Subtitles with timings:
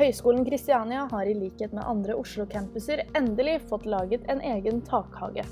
[0.00, 5.44] Høgskolen Kristiania har i likhet med andre Oslo-campuser endelig fått laget en egen takhage.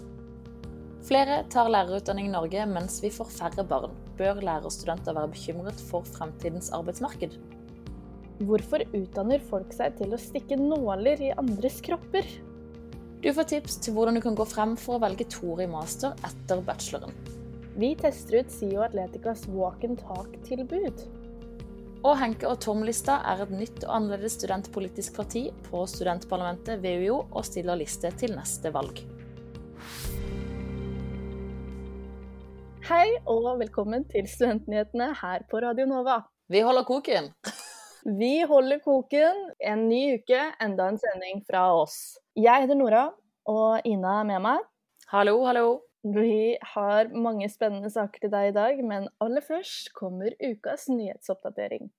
[1.06, 3.94] Flere tar lærerutdanning i Norge mens vi får færre barn.
[4.18, 7.38] Bør lærerstudenter være bekymret for fremtidens arbeidsmarked?
[8.48, 12.26] Hvorfor utdanner folk seg til å stikke nåler i andres kropper?
[13.18, 16.60] Du får tips til hvordan du kan gå frem for å velge Tori master etter
[16.62, 17.16] bacheloren.
[17.78, 21.02] Vi tester ut SIO Atleticas walk and talk-tilbud.
[22.06, 27.20] Og Henke og Tom-lista er et nytt og annerledes studentpolitisk parti på studentparlamentet ved UiO
[27.26, 29.02] og stiller liste til neste valg.
[32.86, 36.22] Hei og velkommen til Studentnyhetene her på Radio Nova.
[36.48, 37.34] Vi holder koken!
[38.04, 39.44] Vi holder koken.
[39.58, 42.18] En ny uke, enda en sending fra oss.
[42.38, 43.08] Jeg heter Nora,
[43.48, 44.64] og Ina er med meg.
[45.10, 45.68] Hallo, hallo.
[46.04, 51.90] Vi har mange spennende saker til deg i dag, men aller først kommer ukas nyhetsoppdatering.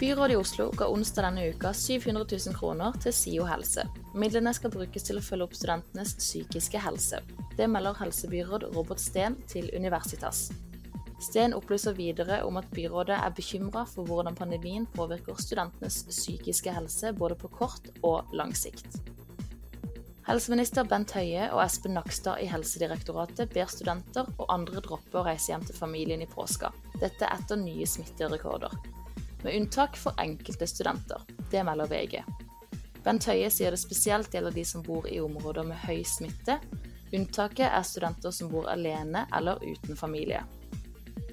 [0.00, 3.82] Byrådet i Oslo ga onsdag denne uka 700 000 kroner til SIO helse.
[4.16, 7.18] Midlene skal brukes til å følge opp studentenes psykiske helse.
[7.58, 10.46] Det melder helsebyråd Robert Steen til Universitas.
[11.20, 17.12] Steen opplyser videre om at byrådet er bekymra for hvordan pandemien påvirker studentenes psykiske helse
[17.18, 19.02] både på kort og lang sikt.
[20.30, 25.52] Helseminister Bent Høie og Espen Nakstad i Helsedirektoratet ber studenter og andre droppe å reise
[25.52, 26.72] hjem til familien i påska.
[26.96, 28.80] Dette etter nye smitterekorder.
[29.42, 31.22] Med unntak for enkelte studenter.
[31.50, 32.24] Det melder VG.
[33.04, 36.58] Bent Høie sier det spesielt gjelder de som bor i områder med høy smitte.
[37.16, 40.42] Unntaket er studenter som bor alene eller uten familie.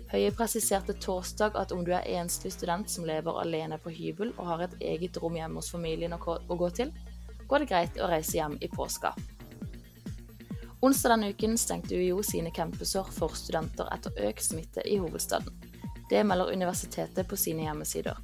[0.07, 4.45] Høie presiserte torsdag at om du er enslig student som lever alene på hybel og
[4.53, 6.93] har et eget rom hjemme hos familien å gå til,
[7.47, 9.11] går det greit å reise hjem i påska.
[10.79, 15.66] Onsdag denne uken stengte UiO sine campuser for studenter etter økt smitte i hovedstaden.
[16.09, 18.17] Det melder universitetet på sine hjemmesider.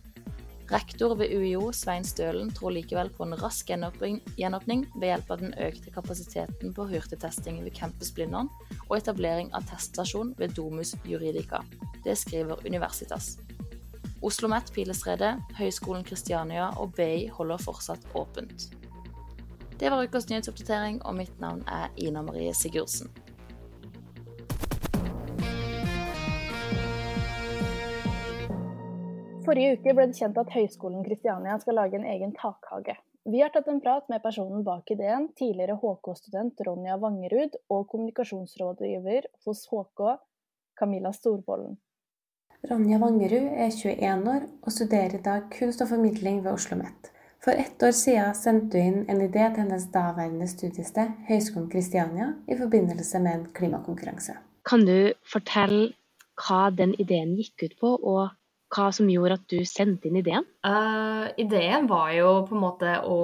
[0.71, 5.51] Rektor ved UiO, Svein Stølen, tror likevel på en rask gjenåpning ved hjelp av den
[5.59, 8.49] økte kapasiteten på hurtigtesting ved Campus Blindern
[8.87, 11.61] og etablering av teststasjon ved Domus Juridica.
[12.05, 13.35] Det skriver Universitas.
[14.23, 18.69] Oslo OsloMet Pilestredet, Høgskolen Kristiania og BI holder fortsatt åpent.
[19.79, 23.11] Det var ukas nyhetsoppdatering, og mitt navn er Ina Marie Sigurdsen.
[29.53, 32.95] Forrige uke ble det kjent at Høgskolen Kristiania skal lage en egen takhage.
[33.29, 39.29] Vi har tatt en prat med personen bak ideen, tidligere HK-student Ronja Vangerud og kommunikasjonsrådgiver
[39.45, 40.01] hos HK,
[40.79, 41.77] Camilla Storbollen.
[42.65, 47.13] Ronja Vangerud er 21 år og studerer i dag kunst og formidling ved Oslo OsloMet.
[47.45, 52.33] For ett år siden sendte hun inn en idé til hennes daværende studiested, Høgskolen Kristiania,
[52.49, 54.39] i forbindelse med en klimakonkurranse.
[54.65, 55.91] Kan du fortelle
[56.41, 58.31] hva den ideen gikk ut på, og
[58.73, 60.45] hva som gjorde at du sendte inn ideen?
[60.65, 63.19] Uh, ideen var jo på en måte å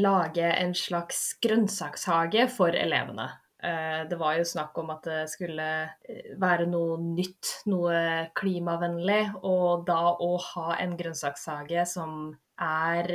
[0.00, 3.28] lage en slags grønnsakshage for elevene.
[3.62, 5.68] Uh, det var jo snakk om at det skulle
[6.06, 9.22] eh, være noe nytt, noe klimavennlig.
[9.48, 12.30] Og da å ha en grønnsakshage som
[12.62, 13.12] er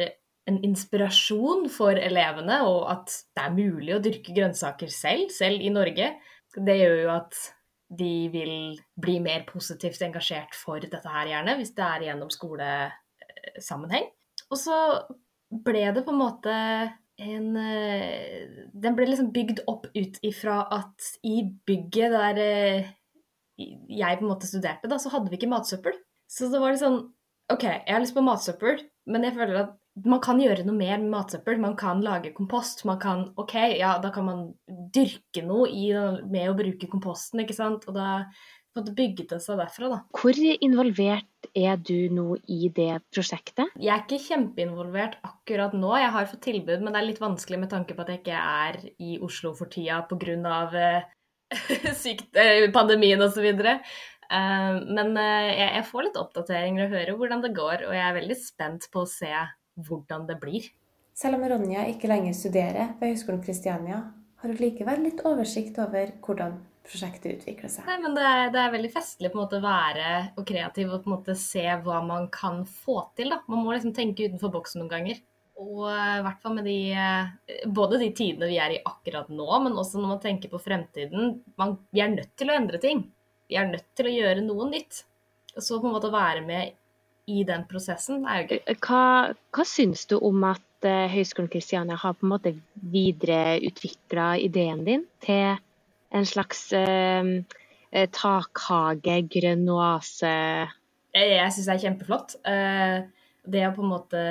[0.50, 5.70] en inspirasjon for elevene, og at det er mulig å dyrke grønnsaker selv, selv i
[5.74, 6.14] Norge,
[6.58, 7.38] det gjør jo at
[7.92, 8.56] de vil
[9.02, 14.08] bli mer positivt engasjert for dette her, gjerne, hvis det er gjennom skolesammenheng.
[14.52, 14.78] Og så
[15.52, 16.56] ble det på en måte
[17.22, 22.88] en eh, Den ble liksom bygd opp ut ifra at i bygget der eh,
[23.60, 26.00] jeg på en måte studerte, da, så hadde vi ikke matsøppel.
[26.32, 27.04] Så det var litt sånn
[27.52, 28.80] OK, jeg har lyst på matsøppel,
[29.12, 31.60] men jeg føler at man kan gjøre noe mer med matsøppel.
[31.60, 32.86] Man kan lage kompost.
[32.88, 34.48] Man kan OK, ja, da kan man
[34.94, 35.92] dyrke noe i,
[36.32, 37.88] med å bruke komposten, ikke sant.
[37.90, 38.24] Og da
[38.78, 40.00] måtte bygget det seg derfra, da.
[40.16, 43.74] Hvor involvert er du nå i det prosjektet?
[43.76, 45.92] Jeg er ikke kjempeinvolvert akkurat nå.
[46.00, 48.46] Jeg har fått tilbud, men det er litt vanskelig med tanke på at jeg ikke
[48.64, 50.64] er i Oslo for tida pga.
[50.86, 51.18] Eh,
[52.04, 53.50] sykt, eh, pandemien osv.
[54.32, 58.06] Uh, men uh, jeg, jeg får litt oppdateringer og hører hvordan det går, og jeg
[58.06, 59.34] er veldig spent på å se
[59.76, 60.68] hvordan det blir.
[61.18, 64.02] Selv om Ronja ikke lenger studerer ved Høgskolen Kristiania,
[64.42, 66.58] har hun likevel litt oversikt over hvordan
[66.88, 67.86] prosjektet utvikler seg.
[67.88, 70.90] Nei, men det er, det er veldig festlig på en måte å være og kreativ
[70.90, 73.34] og på en måte se hva man kan få til.
[73.34, 73.42] Da.
[73.52, 75.22] Man må liksom tenke utenfor boksen noen ganger.
[75.62, 79.30] Og eh, i hvert fall med de eh, Både de tidene vi er i akkurat
[79.30, 81.36] nå, men også når man tenker på fremtiden.
[81.62, 83.06] Man, vi er nødt til å endre ting.
[83.52, 85.04] Vi er nødt til å gjøre noe nytt.
[85.58, 86.78] Så på en måte å være med
[87.32, 88.76] i den prosessen er jo gøy.
[88.84, 89.04] Hva,
[89.56, 92.54] hva syns du om at uh, Høgskolen Kristiania har på en måte
[92.94, 95.58] videreutvikla ideen din til
[96.12, 97.30] en slags eh,
[98.12, 100.36] takhage, grønn oase?
[101.16, 102.36] Jeg, syns det er kjempeflott.
[102.44, 103.08] Uh,
[103.48, 104.26] det å på en måte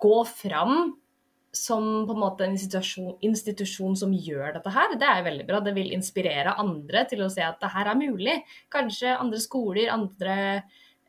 [0.00, 0.96] gå fram
[1.52, 5.60] som på en måte en institusjon, institusjon, som gjør dette her, det er veldig bra.
[5.64, 8.36] Det vil inspirere andre til å se at det her er mulig.
[8.70, 10.36] Kanskje andre skoler, andre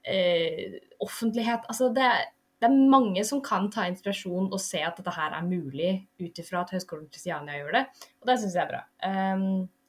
[0.08, 1.68] eh, offentlighet.
[1.70, 2.08] Altså det,
[2.62, 6.42] det, er mange som kan ta inspirasjon og se at dette her er mulig ut
[6.44, 7.86] ifra at Høgskolen Kristiania gjør det.
[8.22, 8.84] Og det syns jeg er bra.
[9.06, 9.48] Um,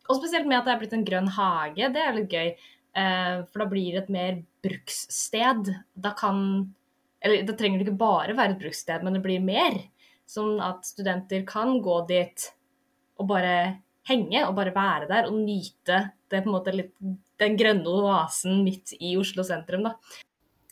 [0.09, 1.91] og spesielt med at det er blitt en grønn hage.
[1.95, 2.55] Det er litt gøy.
[2.93, 5.73] Uh, for da blir det et mer brukssted.
[5.95, 6.39] Da kan
[7.23, 9.79] Eller det trenger ikke bare være et brukssted, men det blir mer.
[10.27, 12.49] Sånn at studenter kan gå dit
[13.21, 13.55] og bare
[14.09, 16.01] henge og bare være der og nyte
[16.33, 16.95] det på en måte litt,
[17.43, 19.89] den grønne oasen midt i Oslo sentrum.
[19.89, 19.97] da.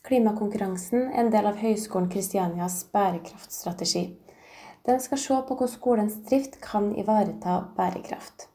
[0.06, 4.06] Klimakonkurransen er en del av Høgskolen Kristianias bærekraftstrategi.
[4.88, 8.46] Den skal se på hvordan skolens drift kan ivareta bærekraft.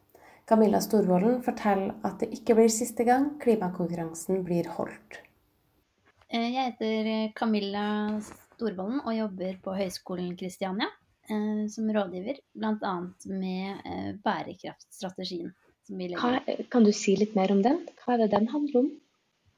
[0.49, 5.19] Camilla Storvolden forteller at det ikke blir siste gang klimakonkurransen blir holdt.
[6.29, 7.85] Eh, jeg heter Camilla
[8.55, 10.89] Storvolden og jobber på Høgskolen Kristiania
[11.29, 12.95] eh, som rådgiver, bl.a.
[13.29, 15.53] med eh, bærekraftstrategien.
[15.89, 16.39] Hva,
[16.71, 17.83] kan du si litt mer om den?
[18.01, 18.93] Hva er det den handler om?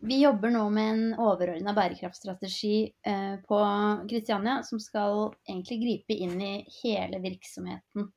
[0.08, 2.76] Vi jobber nå med en overordna bærekraftstrategi
[3.10, 3.62] eh, på
[4.10, 6.52] Kristiania som skal egentlig gripe inn i
[6.84, 8.12] hele virksomheten.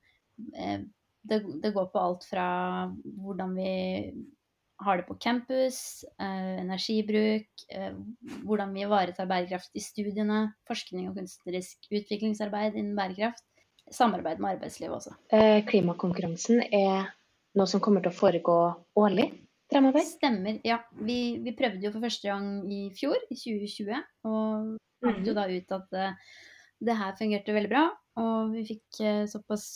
[0.57, 0.83] Eh,
[1.23, 2.49] det, det, går på alt fra
[3.23, 3.73] hvordan vi
[4.81, 7.97] har det på campus, eh, energibruk, eh,
[8.45, 13.45] hvordan vi ivaretar bærekraft i studiene, forskning og kunstnerisk utviklingsarbeid innen bærekraft,
[13.93, 15.17] samarbeid med arbeidslivet også.
[15.33, 17.13] Eh, klimakonkurransen er
[17.59, 18.59] noe som kommer til å foregå
[19.01, 19.31] årlig
[19.71, 20.05] fremover?
[20.07, 20.81] Stemmer, ja.
[20.99, 24.75] Vi, vi, prøvde jo for første gang i fjor, i 2020, og
[25.05, 25.39] fant jo mhm.
[25.39, 26.11] da ut at det,
[26.91, 27.87] det her fungerte veldig bra.
[28.21, 29.01] Og vi fikk
[29.31, 29.71] såpass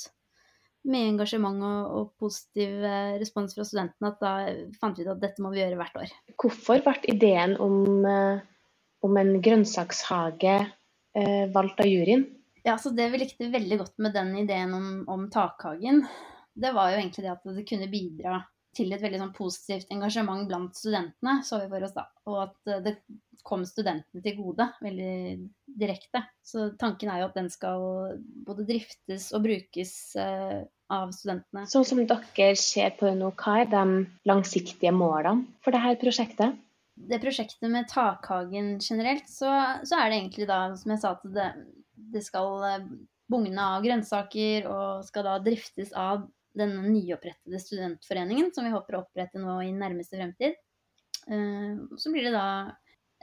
[0.91, 4.32] med engasjement og, og, positiv eh, respons fra studentene at da
[4.81, 6.12] fant vi ut at dette må vi gjøre hvert år.
[6.41, 12.26] Hvorfor ble ideen om, om en grønnsakshage eh, valgt av juryen?
[12.65, 16.05] Ja, så Det vi likte veldig godt med den ideen om, om takhagen,
[16.55, 18.41] det var jo egentlig det at det kunne bidra
[18.75, 22.09] til et veldig sånn positivt engasjement blant studentene, så vi for oss da.
[22.31, 22.97] Og at eh, det
[23.45, 25.15] kom studentene til gode, veldig
[25.79, 26.25] direkte.
[26.47, 27.85] Så tanken er jo at den skal
[28.47, 30.65] både driftes og brukes eh,
[30.95, 31.67] av studentene.
[31.71, 36.61] Sånn som dere ser på nå, hva er de langsiktige målene for dette prosjektet?
[36.95, 39.50] Det prosjektet med takhagen generelt, så,
[39.83, 41.49] så er det egentlig da, som jeg sa, at det,
[42.15, 42.89] det skal eh,
[43.31, 46.25] bugne av grønnsaker og skal da driftes av
[46.59, 50.56] denne nyopprettede studentforeningen, som vi håper å opprette nå i nærmeste fremtid.
[51.27, 52.47] Eh, så blir det da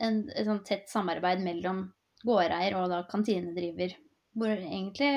[0.02, 1.86] en, et sånn tett samarbeid mellom
[2.26, 3.96] gårdeier og da kantinedriver,
[4.38, 5.12] hvor egentlig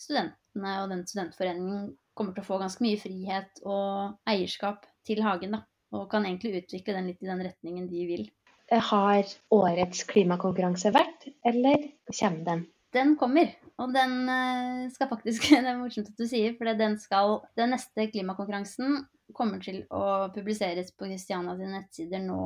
[0.00, 5.56] studentene og den studentforeningen kommer til å få ganske mye frihet og eierskap til hagen,
[5.56, 5.64] da.
[5.96, 8.28] Og kan egentlig utvikle den litt i den retningen de vil.
[8.70, 12.62] Har årets klimakonkurranse vært, eller kommer den?
[12.94, 13.50] Den kommer.
[13.80, 17.74] Og den eh, skal faktisk Det er morsomt at du sier, for den skal Den
[17.74, 19.04] neste klimakonkurransen
[19.36, 22.40] kommer til å publiseres på Kristiania sine nettsider nå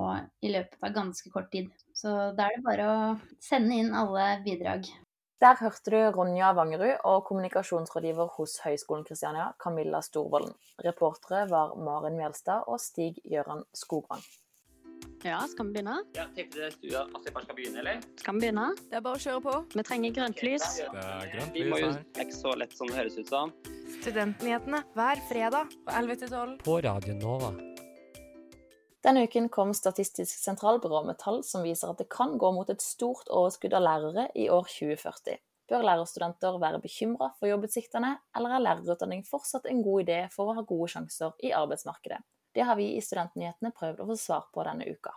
[0.44, 1.70] i løpet av ganske kort tid.
[1.96, 2.98] Så da er det bare å
[3.40, 4.90] sende inn alle bidrag.
[5.40, 10.54] Der hørte du Ronja Vangerud og kommunikasjonsrådgiver hos Høgskolen Kristiania, Camilla Storvolden.
[10.84, 14.22] Reportere var Maren Mjelstad og Stig Gøran Skogvang.
[15.24, 16.02] Ja, skal vi begynne?
[16.12, 16.82] Ja, Tenkte du at
[17.24, 18.00] jeg bare skal begynne, eller?
[18.20, 18.64] Skal vi begynne?
[18.90, 19.52] Det er bare å kjøre på.
[19.72, 20.66] Vi trenger grønt lys.
[20.82, 23.54] Det er grønt lys Vi må jo ikke så lett som det høres ut som.
[24.02, 26.52] Studentnyhetene hver fredag på 11 til 12.
[26.66, 27.54] På Radio Nova.
[29.08, 32.84] Denne uken kom Statistisk sentralbyrå med tall som viser at det kan gå mot et
[32.84, 35.40] stort overskudd av lærere i år 2040.
[35.72, 40.60] Bør lærerstudenter være bekymra for jobbutsiktene, eller er lærerutdanning fortsatt en god idé for å
[40.60, 42.20] ha gode sjanser i arbeidsmarkedet?
[42.54, 45.10] Det har vi i Studentnyhetene prøvd å få svar på denne uka.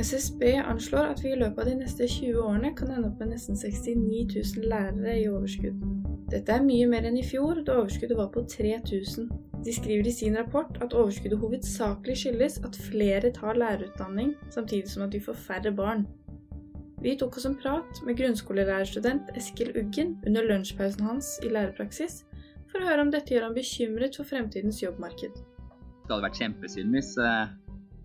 [0.00, 3.34] SSB anslår at vi i løpet av de neste 20 årene kan ende opp med
[3.34, 4.22] nesten 69
[4.56, 5.82] 000 lærere i overskudd.
[6.32, 9.28] Dette er mye mer enn i fjor, da overskuddet var på 3000.
[9.66, 15.04] De skriver i sin rapport at overskuddet hovedsakelig skyldes at flere tar lærerutdanning, samtidig som
[15.04, 16.06] at vi får færre barn.
[17.04, 22.22] Vi tok oss en prat med grunnskolelærerstudent Eskil Uggen under lunsjpausen hans i lærerpraksis,
[22.70, 25.34] for å høre om dette gjør ham bekymret for fremtidens jobbmarked.
[26.10, 27.50] Det hadde vært kjempesynd hvis eh,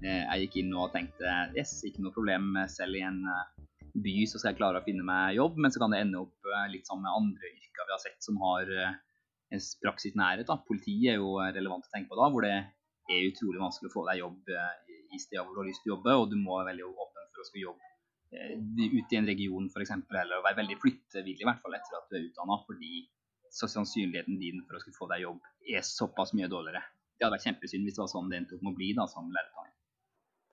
[0.05, 3.63] jeg gikk inn og tenkte yes, ikke noe problem selv i en eh,
[4.05, 6.51] by så skal jeg klare å finne meg jobb, men så kan det ende opp
[6.51, 10.45] eh, litt sånn med andre yrker vi har sett som har en praksis nærhet.
[10.45, 10.59] Da.
[10.69, 14.05] Politiet er jo relevant å tenke på da, hvor det er utrolig vanskelig å få
[14.11, 16.75] deg jobb i steder hvor du har lyst til å jobbe, og du må være
[16.75, 17.89] veldig åpen for å skulle jobbe
[18.37, 18.53] eh,
[18.99, 22.19] ute i en region f.eks., eller være veldig flyttevillig i hvert fall etter at du
[22.19, 23.07] er utdanna, fordi
[23.55, 25.41] så sannsynligheten din for å skulle få deg jobb
[25.73, 26.85] er såpass mye dårligere.
[27.15, 29.07] Det hadde vært kjempesynd hvis det var sånn det endte opp med å bli da,
[29.11, 29.73] som lærerutdanning.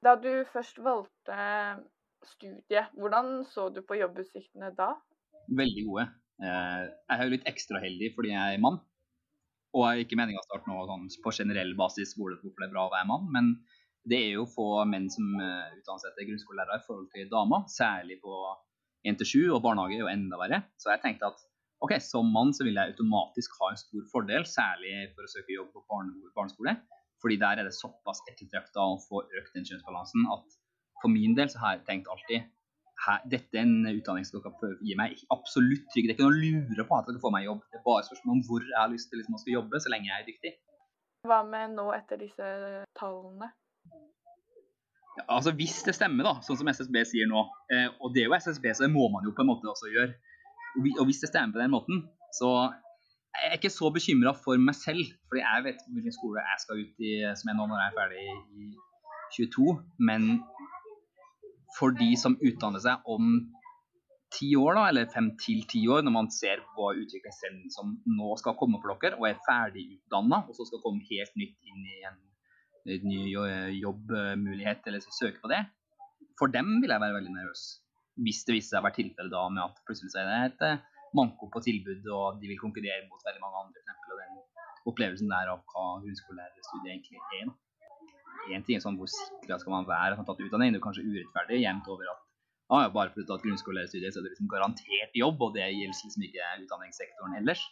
[0.03, 1.37] Da du først valgte
[2.27, 4.93] studiet, hvordan så du på jobbutsiktene da?
[5.59, 6.07] Veldig gode.
[6.43, 8.81] Eh, jeg er jo litt ekstra heldig fordi jeg er mann.
[9.73, 12.63] Og jeg har ikke meninga å starte noe sånn på generell basis hvor det, hvorfor
[12.63, 13.55] det er bra å være mann, men
[14.11, 18.19] det er jo få menn som utdanner seg til grunnskolelærere i forhold til damer, særlig
[18.23, 18.35] på
[19.09, 20.59] 1-7, og barnehage er jo enda verre.
[20.83, 21.45] Så jeg tenkte at
[21.83, 25.57] ok, som mann så vil jeg automatisk ha en stor fordel, særlig for å søke
[25.57, 26.77] jobb på barneskole.
[27.23, 30.59] Fordi der er det såpass ettertrakta å få økt den kjønnsbalansen at
[31.03, 32.47] for min del så har jeg tenkt alltid
[33.03, 36.07] her, dette er en utdanning som skal gi meg absolutt trygg.
[36.07, 37.65] Det er ikke noe å lure på at dere skal få meg jobb.
[37.73, 39.93] Det er bare spørsmål om hvor jeg har lyst til liksom, å skal jobbe, så
[39.93, 40.53] lenge jeg er dyktig.
[41.27, 42.53] Hva med nå etter disse
[42.99, 43.51] tallene?
[45.19, 47.43] Ja, altså Hvis det stemmer, da, sånn som SSB sier nå,
[47.75, 49.91] eh, og det er jo SSB, så det må man jo på en måte også
[49.93, 50.15] gjøre,
[50.77, 52.05] og hvis det stemmer på den måten,
[52.39, 52.49] så
[53.33, 55.05] jeg er ikke så bekymra for meg selv.
[55.29, 57.99] Fordi jeg vet hvilken skole jeg skal ut i som jeg nå når jeg er
[57.99, 58.25] ferdig
[58.61, 58.69] i
[59.37, 59.75] 22.
[60.09, 60.29] Men
[61.79, 63.35] for de som utdanner seg om
[64.33, 68.33] ti år, da, eller fem til ti år, når man ser hva utviklingstrenden som nå
[68.41, 71.99] skal komme for dere, og er ferdigutdanna, og så skal komme helt nytt inn i
[72.09, 73.23] en ny
[73.81, 75.61] jobbmulighet, eller søke på det,
[76.41, 77.67] for dem vil jeg være veldig nervøs
[78.21, 80.81] hvis det viser seg å være tilfellet med at plutselig så er det et eh,
[81.17, 85.31] manko på tilbud, og de vil konkurrere mot veldig mange andre, eksempel, og den opplevelsen
[85.31, 87.53] der av hva grunnskolelærerstudiet egentlig er.
[88.53, 91.07] Én ting er sånn hvor sikra skal man være har tatt utdanning, det er kanskje
[91.07, 92.25] urettferdig jevnt over at
[92.73, 95.55] ah, ja, bare fordi du har tatt grunnskolelærerstudiet, så er det liksom garantert jobb, og
[95.57, 97.65] det gjelder liksom ikke utdanningssektoren ellers.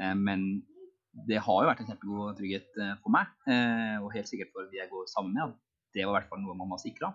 [0.00, 0.46] Eh, men
[1.26, 3.30] det har jo vært en kjempegod trygghet eh, for meg,
[4.04, 5.56] og helt sikkert for de jeg går sammen med.
[5.96, 7.14] Det var i hvert fall noe man var sikra.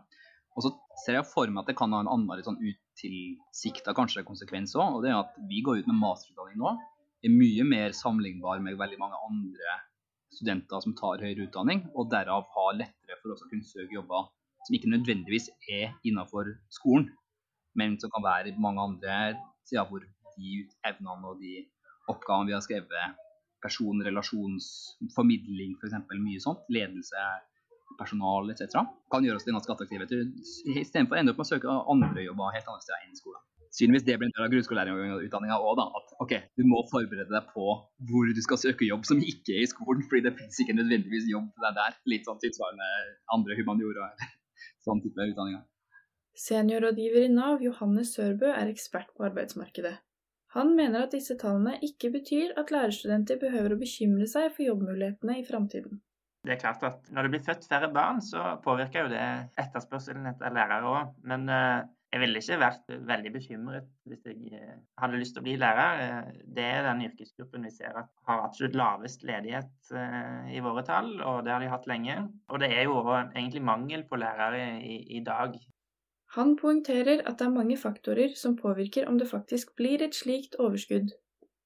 [0.55, 0.72] Og så
[1.05, 4.75] ser jeg for meg at det kan ha en annen litt sånn utilsikta kanskje konsekvens
[4.75, 4.98] òg.
[4.98, 6.75] Og det er at vi går ut med masterutdanning nå.
[7.29, 9.77] er mye mer sammenlignbar med veldig mange andre
[10.34, 14.29] studenter som tar høyere utdanning, og derav har lettere for oss å kunne søke jobber
[14.65, 17.10] som ikke nødvendigvis er innenfor skolen,
[17.77, 19.17] men som kan være mange andre
[19.67, 20.03] sider hvor
[20.38, 21.65] de evnene og de
[22.12, 23.22] oppgavene vi har skrevet,
[23.62, 24.67] person, relasjons,
[25.15, 27.25] formidling f.eks., mye sånt, ledelse,
[28.00, 28.84] personal etc.
[29.14, 30.08] kan gjøre oss til ganske attraktive.
[30.08, 33.42] Istedenfor å ende opp med å søke andre jobber helt andre steder enn skolen.
[33.72, 35.80] Synligvis det blir en del av grunnskolelærerutdanninga òg.
[35.80, 37.68] At ok, du må forberede deg på
[38.10, 41.30] hvor du skal søke jobb som ikke er i skolen, fordi det finnes ikke nødvendigvis
[41.32, 41.96] jobb til deg der.
[42.12, 42.90] Litt sånn tilsvarende
[43.32, 44.36] andre humaniora eller
[44.88, 45.64] sånn type utdanninger.
[46.42, 49.98] Seniorrådgiver i Nav, Johannes Sørbø, er ekspert på arbeidsmarkedet.
[50.52, 55.38] Han mener at disse tallene ikke betyr at lærerstudenter behøver å bekymre seg for jobbmulighetene
[55.40, 56.02] i framtiden.
[56.42, 59.26] Det er klart at Når det blir født færre barn, så påvirker jo det
[59.62, 61.12] etterspørselen etter lærere òg.
[61.30, 61.82] Men eh,
[62.12, 66.02] jeg ville ikke vært veldig bekymret hvis jeg eh, hadde lyst til å bli lærer.
[66.06, 69.94] Eh, det er den yrkesgruppen vi ser at har absolutt lavest ledighet
[70.52, 72.18] i våre tall, og det har de hatt lenge.
[72.50, 75.54] Og det er jo egentlig mangel på lærere i, i dag.
[76.38, 80.56] Han poengterer at det er mange faktorer som påvirker om det faktisk blir et slikt
[80.64, 81.12] overskudd.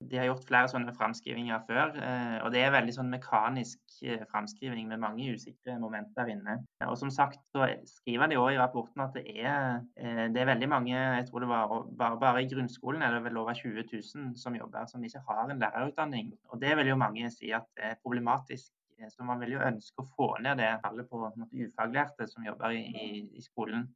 [0.03, 1.93] De har gjort flere sånne framskrivinger før,
[2.43, 3.79] og det er veldig sånn mekanisk
[4.29, 6.57] framskriving med mange usikre momenter inne.
[6.85, 10.49] Og som sagt så skriver de òg i rapporten at det er, eh, det er,
[10.51, 13.87] veldig mange, jeg tror det var bare, bare, i grunnskolen er det vel over 20
[13.93, 16.33] 000 som jobber som ikke har en lærerutdanning.
[16.51, 18.71] Og det vil jo mange si at det er problematisk.
[19.11, 22.83] Så man vil jo ønske å få ned det tallet på ufaglærte som jobber i,
[22.95, 23.89] i, i skolen.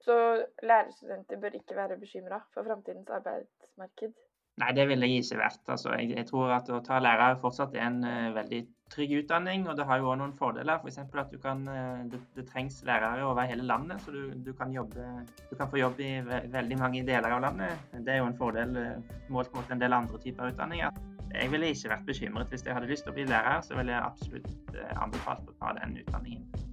[0.00, 0.14] Så
[0.62, 4.14] lærerstudenter bør ikke være bekymra for framtidens arbeidsmarked?
[4.58, 5.62] Nei, det ville jeg ikke vært.
[5.70, 8.60] Altså, jeg, jeg, tror at å ta lærer fortsatt er en uh, veldig
[8.90, 10.80] trygg utdanning, og det har jo òg noen fordeler.
[10.82, 10.98] F.eks.
[11.12, 14.50] For at du kan, uh, det, det, trengs lærere over hele landet, så du, du,
[14.58, 15.04] kan jobbe,
[15.50, 17.86] du, kan få jobb i ve veldig mange deler av landet.
[17.94, 21.04] Det er jo en fordel uh, målt mot en del andre typer utdanninger.
[21.36, 22.50] Jeg ville ikke vært bekymret.
[22.50, 25.76] Hvis jeg hadde lyst til å bli lærer, så ville jeg absolutt anbefalt å ta
[25.78, 26.67] den utdanningen.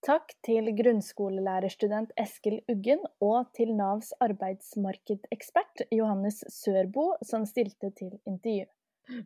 [0.00, 8.64] Takk til grunnskolelærerstudent Eskil Uggen og til Navs arbeidsmarkedekspert Johannes Sørbo, som stilte til intervju.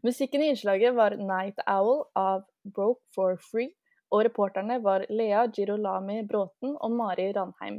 [0.02, 3.71] Musikken i innslaget var Night Owl av Broke for Free,
[4.11, 7.78] og reporterne var Lea Girolami Bråten og Mari Ranheim.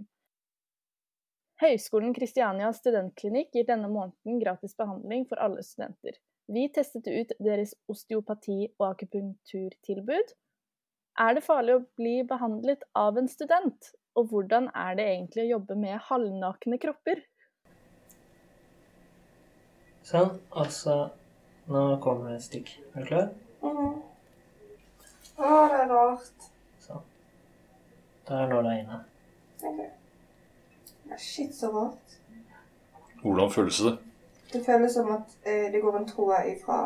[1.65, 6.15] Høgskolen Kristiania studentklinikk gir denne måneden gratis behandling for alle studenter.
[6.47, 10.35] Vi testet ut deres osteopati- og akupunkturtilbud
[11.19, 13.91] er det farlig å bli behandlet av en student?
[14.15, 17.21] Og hvordan er det egentlig å jobbe med halvnakne kropper?
[20.05, 20.97] Sånn, og så
[21.65, 22.67] Nå kommer det et stikk.
[22.93, 23.29] Er du klar?
[23.65, 23.95] Mm.
[25.41, 26.43] Å, det er rart.
[26.83, 27.01] Sånn.
[28.27, 28.99] Da er nåla inne.
[29.65, 29.79] Ok.
[31.09, 32.13] Ja, shit, så rart.
[33.23, 33.95] Hvordan føles det?
[34.51, 36.77] Det føles som at eh, det går en tråd ifra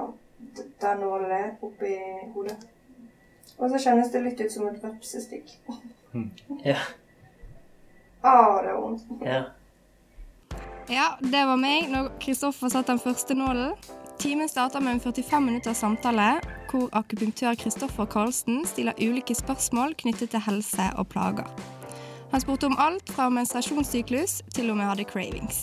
[0.79, 1.97] der nålen er, opp i
[2.31, 2.55] hodet.
[3.59, 5.55] Og så kjennes det litt ut som et vepsestikk.
[6.65, 6.79] Ja.
[8.23, 9.09] Å, det er vondt.
[9.23, 9.45] ja.
[10.89, 13.75] Ja, det var meg når Kristoffer satte den første nålen.
[14.19, 16.39] Timen starter med en 45 minutters samtale
[16.71, 21.45] hvor akupunktør Kristoffer Karlsen stiller ulike spørsmål knyttet til helse og plager.
[22.31, 25.61] Han spurte om alt fra menstruasjonssyklus til om jeg hadde cravings.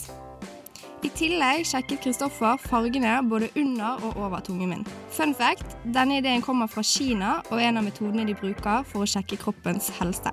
[1.06, 4.80] I tillegg sjekket Kristoffer fargene både under og over tungen min.
[5.14, 9.06] Fun fact, denne ideen kommer fra Kina og en av metodene de bruker for å
[9.12, 10.32] sjekke kroppens helse.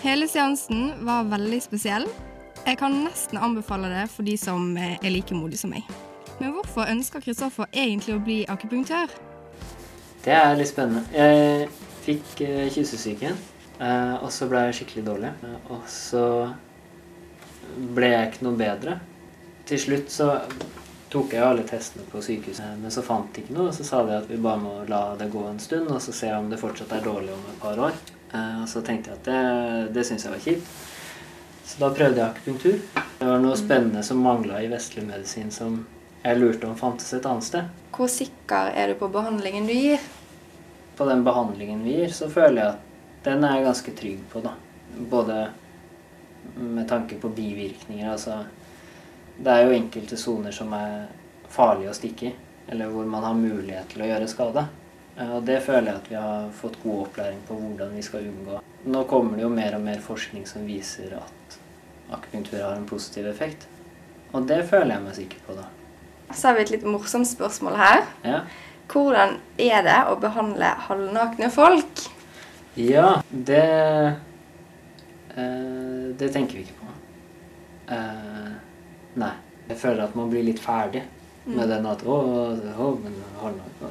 [0.00, 2.08] Hele seansen var veldig spesiell.
[2.64, 5.84] Jeg kan nesten anbefale det for de som er like modige som meg.
[6.40, 9.12] Men hvorfor ønsker Kristoffer egentlig å bli akupunktør?
[10.24, 11.04] Det er litt spennende.
[11.12, 11.68] Jeg
[12.06, 13.36] fikk eh, kyssesyken,
[13.76, 15.34] eh, og så ble jeg skikkelig dårlig.
[15.44, 16.28] Eh, Og så
[17.92, 19.02] ble jeg ikke noe bedre.
[19.68, 20.30] Til slutt så
[21.14, 23.72] tok jeg alle testene på sykehuset, men så fant de ikke noe.
[23.72, 26.32] Så sa de at vi bare må la det gå en stund, og så se
[26.34, 27.94] om det fortsatt er dårlig om et par år.
[28.34, 30.74] Eh, Og så tenkte jeg at det, det syntes jeg var kjipt.
[31.64, 32.80] Så da prøvde jeg akupunktur.
[33.20, 35.78] Det var noe spennende som mangla i vestlig medisin som
[36.24, 37.70] jeg lurte om fantes et annet sted.
[37.94, 40.02] Hvor sikker er du på behandlingen du gir?
[40.98, 44.42] På den behandlingen vi gir, så føler jeg at den er jeg ganske trygg på,
[44.44, 44.52] da.
[45.10, 45.38] Både
[46.58, 48.42] med tanke på bivirkninger, altså
[49.38, 51.06] Det er jo enkelte soner som er
[51.50, 52.32] farlige å stikke i,
[52.70, 54.66] eller hvor man har mulighet til å gjøre skade.
[55.18, 58.26] Eh, Og det føler jeg at vi har fått god opplæring på hvordan vi skal
[58.30, 58.60] unngå.
[58.84, 61.58] Nå kommer det jo mer og mer forskning som viser at
[62.12, 63.66] akupunktur har en positiv effekt.
[64.32, 65.64] Og det føler jeg meg sikker på, da.
[66.34, 68.02] Så har vi et litt morsomt spørsmål her.
[68.24, 68.40] Ja.
[68.90, 72.02] Hvordan er det å behandle halvnakne folk?
[72.76, 73.62] Ja, det
[75.36, 76.90] eh, Det tenker vi ikke på.
[77.94, 78.50] Eh,
[79.20, 79.32] nei.
[79.68, 81.02] Jeg føler at man blir litt ferdig
[81.44, 81.56] Mm.
[81.58, 82.14] med den at å,
[82.80, 83.88] å, men hold nå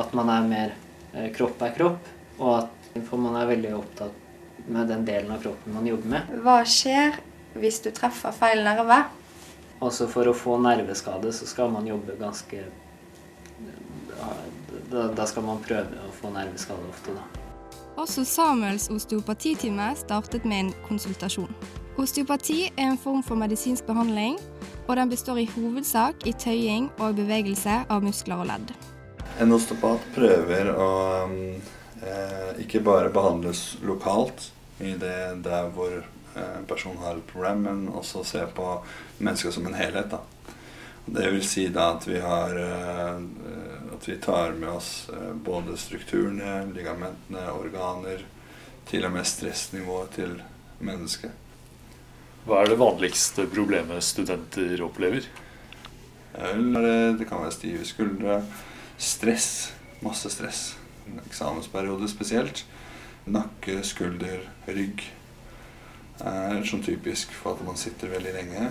[0.00, 0.70] At man er mer
[1.12, 2.06] eh, kropp er kropp,
[2.38, 6.32] og at for man er veldig opptatt med den delen av kroppen man jobber med.
[6.40, 7.18] Hva skjer
[7.60, 9.02] hvis du treffer feil nerve?
[9.84, 12.64] Også for å få nerveskade så skal man jobbe ganske
[14.90, 17.28] da, da skal man prøve å få nerveskade ofte, da.
[18.00, 21.52] Også Samuels osteopatitime startet med en konsultasjon.
[21.94, 24.34] Osteopati er en form for medisinsk behandling,
[24.88, 28.72] og den består i hovedsak i tøying og bevegelse av muskler og ledd.
[29.38, 30.90] En osteopat prøver å
[31.30, 34.48] eh, ikke bare behandles lokalt
[34.82, 36.04] i det der hvor eh,
[36.34, 38.72] personen person har et problem, men også se på
[39.20, 40.10] mennesket som en helhet.
[40.10, 40.20] Da.
[41.06, 43.22] Det vil si da at vi har eh,
[43.94, 48.26] at vi tar med oss eh, både strukturene, ligamentene, organer,
[48.90, 50.36] til og med stressnivået til
[50.82, 51.43] mennesket.
[52.44, 55.24] Hva er det vanligste problemet studenter opplever?
[56.34, 58.42] Det kan være stive skuldre,
[59.00, 59.72] stress,
[60.04, 60.74] masse stress.
[61.08, 62.66] En eksamensperiode spesielt.
[63.24, 65.00] Nakke, skulder, rygg
[66.20, 68.68] er sånn typisk for at man sitter veldig lenge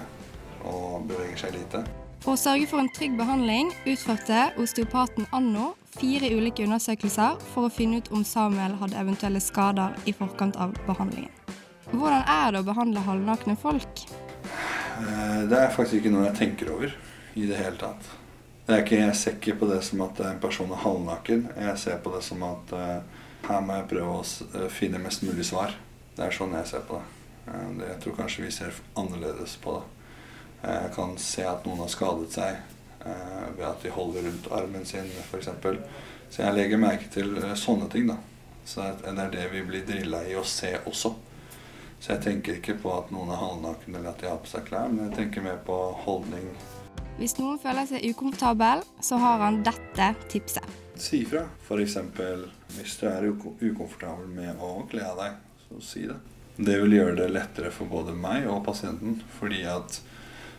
[0.70, 1.82] og beveger seg lite.
[2.24, 7.74] For å sørge for en trygg behandling utførte osteopaten Anno fire ulike undersøkelser for å
[7.74, 11.34] finne ut om Samuel hadde eventuelle skader i forkant av behandlingen.
[11.94, 14.04] Hvordan er det å behandle halvnakne folk?
[14.10, 16.94] Eh, Det er faktisk ikke noe jeg tenker over
[17.38, 18.10] i det hele tatt.
[18.68, 21.48] Jeg er ikke, ikke på det som at en person er halvnaken.
[21.60, 25.26] Jeg ser på det som at eh, her må jeg prøve å eh, finne mest
[25.28, 25.76] mulig svar.
[26.16, 27.10] Det er sånn jeg ser på det.
[27.44, 29.88] Jeg tror kanskje vi ser annerledes på det.
[30.64, 32.62] Jeg kan se at noen har skadet seg
[33.58, 35.50] ved at de holder rundt armen sin f.eks.
[36.32, 38.08] Så jeg legger merke til sånne ting.
[38.08, 38.16] da.
[38.64, 41.12] Så det er det vi blir drilla i å se også.
[42.04, 44.66] Så jeg tenker ikke på at noen er halvnaken eller at de har på seg
[44.68, 46.50] klær, men jeg tenker mer på holdning.
[47.16, 50.68] Hvis noen føler seg ukomfortabel, så har han dette tipset.
[51.00, 51.46] Si ifra.
[51.64, 51.96] F.eks.
[52.76, 56.18] hvis du er ukomfortabel med å kle av deg, så si det.
[56.58, 60.02] Det vil gjøre det lettere for både meg og pasienten, fordi at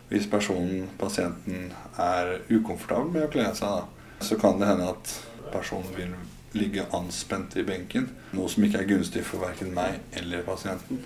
[0.08, 4.88] hvis personen, pasienten, er ukomfortabel med å kle av seg, da, så kan det hende
[4.94, 5.12] at
[5.52, 6.16] personen vil
[6.56, 11.04] ligge anspent i benken, noe som ikke er gunstig for verken meg eller pasienten.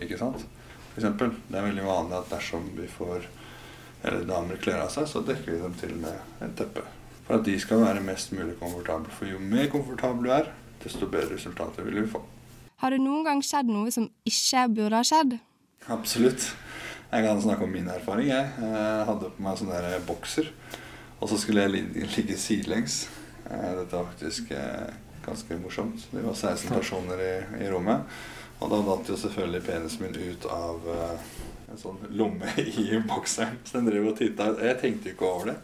[0.00, 0.46] Ikke sant?
[0.90, 3.28] For eksempel, det er veldig vanlig at dersom vi får
[4.02, 6.86] eller damer kler av seg, så dekker vi dem til med et teppe.
[7.26, 9.12] For at de skal være mest mulig komfortable.
[9.12, 10.48] For jo mer komfortable du er,
[10.80, 12.22] desto bedre resultater vil vi få.
[12.80, 15.36] Har det noen gang skjedd noe som ikke burde ha skjedd?
[15.92, 16.48] Absolutt.
[17.10, 18.30] Jeg kan snakke om min erfaring.
[18.30, 20.48] Jeg, jeg hadde på meg sånn der bokser,
[21.20, 21.84] og så skulle jeg
[22.16, 23.02] ligge sidelengs.
[23.50, 24.92] Eh, Dette var faktisk eh,
[25.26, 26.08] ganske morsomt.
[26.14, 27.32] Det var 16 personer i,
[27.66, 28.08] i rommet.
[28.60, 31.28] Og da datt jo selvfølgelig penisen min ut av uh,
[31.70, 33.60] en sånn lomme i bokseren.
[33.64, 34.52] Så den drev og titta.
[34.60, 35.58] Jeg tenkte ikke over det.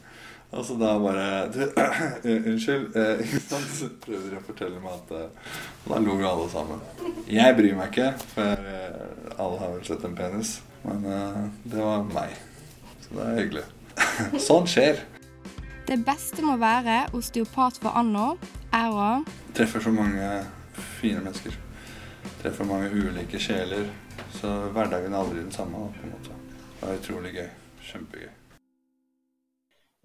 [0.56, 1.60] Og så da bare du,
[2.52, 2.96] Unnskyld.
[2.96, 3.34] Eh,
[3.78, 6.84] så prøvde de å fortelle meg at uh, Da lo vi alle sammen.
[7.28, 8.66] Jeg bryr meg ikke, for
[9.36, 10.60] alle har vel sett en penis.
[10.86, 11.02] Men
[11.66, 12.38] det var meg.
[13.02, 13.66] Så det er hyggelig.
[14.48, 15.02] sånn skjer.
[15.86, 18.32] Det beste med å være osteopat for anno
[18.74, 19.10] er å
[19.54, 20.30] Treffer så mange
[20.98, 21.54] fine mennesker.
[22.42, 23.88] Treffer mange ulike sjeler.
[24.36, 25.88] Så hverdagen er aldri den samme.
[25.94, 26.36] på en måte.
[26.80, 27.48] Det er utrolig gøy.
[27.86, 28.30] Kjempegøy.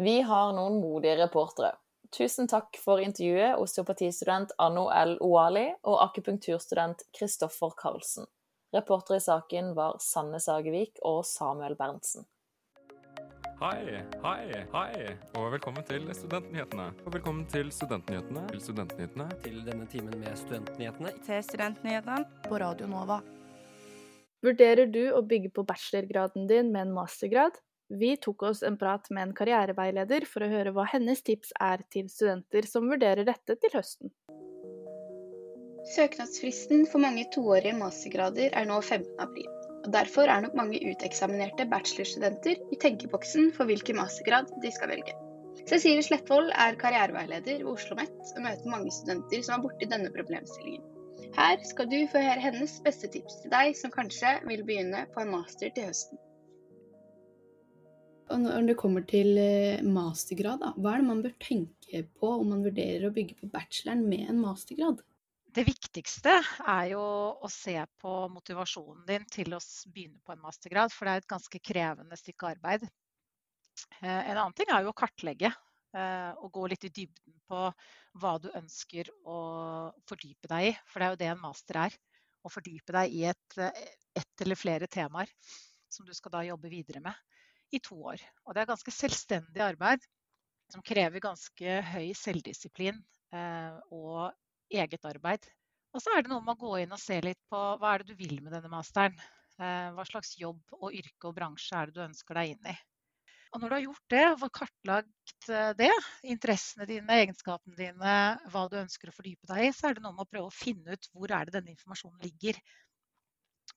[0.01, 1.75] Vi har noen modige reportere.
[2.11, 5.17] Tusen takk for intervjuet, osteopatistudent Anno L.
[5.23, 8.25] Oali og akupunkturstudent Kristoffer Karlsen.
[8.75, 12.25] Reportere i saken var Sanne Sagevik og Samuel Berntsen.
[13.62, 15.02] Hei, hei, hei,
[15.38, 16.88] og velkommen til Studentnyhetene.
[17.06, 18.47] Og velkommen til Studentnyhetene.
[18.50, 19.28] Til Studentnyhetene.
[19.43, 21.12] Til denne timen med Studentnyhetene.
[21.28, 23.19] Til Studentnyhetene på Radio Nova.
[24.41, 27.62] Vurderer du å bygge på bachelorgraden din med en mastergrad?
[28.02, 31.86] Vi tok oss en prat med en karriereveileder for å høre hva hennes tips er
[31.93, 34.10] til studenter som vurderer dette til høsten.
[35.93, 39.19] Søknadsfristen for mange toårige mastergrader er nå 15.
[39.21, 44.91] april og Derfor er nok mange uteksaminerte bachelorstudenter i tenkeboksen for hvilken mastergrad de skal
[44.93, 45.15] velge.
[45.69, 50.11] Cecilie Slettvold er karriereveileder ved Oslo OsloMet og møter mange studenter som er borti denne
[50.13, 50.85] problemstillingen.
[51.35, 55.23] Her skal du få høre hennes beste tips til deg som kanskje vil begynne på
[55.23, 56.19] en master til høsten.
[58.31, 62.29] Og når det kommer til eh, mastergrad, da, hva er det man bør tenke på
[62.37, 65.01] om man vurderer å bygge på bacheloren med en mastergrad?
[65.51, 66.31] Det viktigste
[66.71, 67.01] er jo
[67.43, 69.59] å se på motivasjonen din til å
[69.91, 72.85] begynne på en mastergrad, for det er et ganske krevende stykke arbeid.
[73.99, 77.65] Eh, en annen ting er jo å kartlegge eh, og gå litt i dybden på
[78.21, 79.39] hva du ønsker å
[80.07, 80.71] fordype deg i.
[80.87, 81.97] For det er jo det en master er.
[82.47, 83.83] Å fordype deg i et, eh,
[84.23, 85.33] ett eller flere temaer
[85.91, 88.23] som du skal da jobbe videre med i to år.
[88.45, 90.07] Og det er ganske selvstendig arbeid
[90.71, 93.03] som krever ganske høy selvdisiplin
[93.91, 94.31] og
[94.71, 95.47] eget arbeid.
[95.91, 98.03] Og så er det noe med å gå inn og se litt på hva er
[98.03, 99.17] det du vil med denne masteren.
[99.60, 102.77] Eh, hva slags jobb og yrke og bransje er det du ønsker deg inn i.
[103.51, 105.91] Og når du har gjort det, og kartlagt eh, det,
[106.34, 108.15] interessene dine, egenskapene dine,
[108.53, 110.55] hva du ønsker å fordype deg i, så er det noe med å prøve å
[110.55, 112.62] finne ut hvor er det denne informasjonen ligger.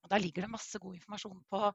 [0.04, 1.72] Og Der ligger det masse god informasjon på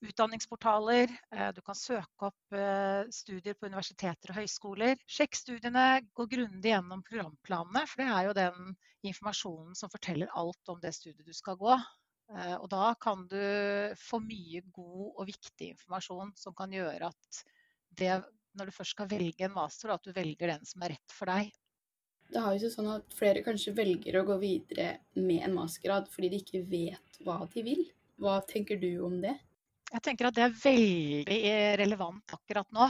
[0.00, 1.12] utdanningsportaler.
[1.36, 5.00] Eh, du kan søke opp eh, studier på universiteter og høyskoler.
[5.08, 5.86] Sjekk studiene,
[6.16, 8.74] gå grundig gjennom programplanene, for det er jo den
[9.10, 11.76] informasjonen som forteller alt om det studiet du skal gå.
[12.30, 13.40] Eh, og da kan du
[14.00, 17.42] få mye god og viktig informasjon som kan gjøre at
[17.98, 18.20] det,
[18.56, 21.30] når du først skal velge en master, at du velger den som er rett for
[21.30, 21.50] deg.
[22.30, 26.30] Det har jo sånn at flere kanskje velger å gå videre med en mastergrad fordi
[26.30, 27.82] de ikke vet hva de vil.
[28.20, 29.34] Hva tenker du om det?
[29.90, 31.38] Jeg tenker at det er veldig
[31.80, 32.86] relevant akkurat nå.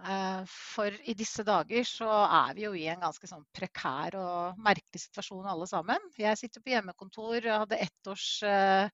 [0.00, 4.62] Eh, for i disse dager så er vi jo i en ganske sånn prekær og
[4.64, 6.08] merkelig situasjon alle sammen.
[6.18, 8.88] Jeg sitter på hjemmekontor og hadde ettårs eh,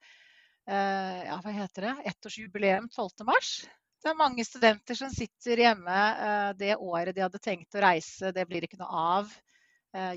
[0.67, 1.95] eh, ja, hva heter det?
[2.13, 3.71] ettårsjubileum 12.3.
[4.03, 6.01] Det er mange studenter som sitter hjemme
[6.61, 8.31] det året de hadde tenkt å reise.
[8.37, 9.33] Det blir ikke noe av.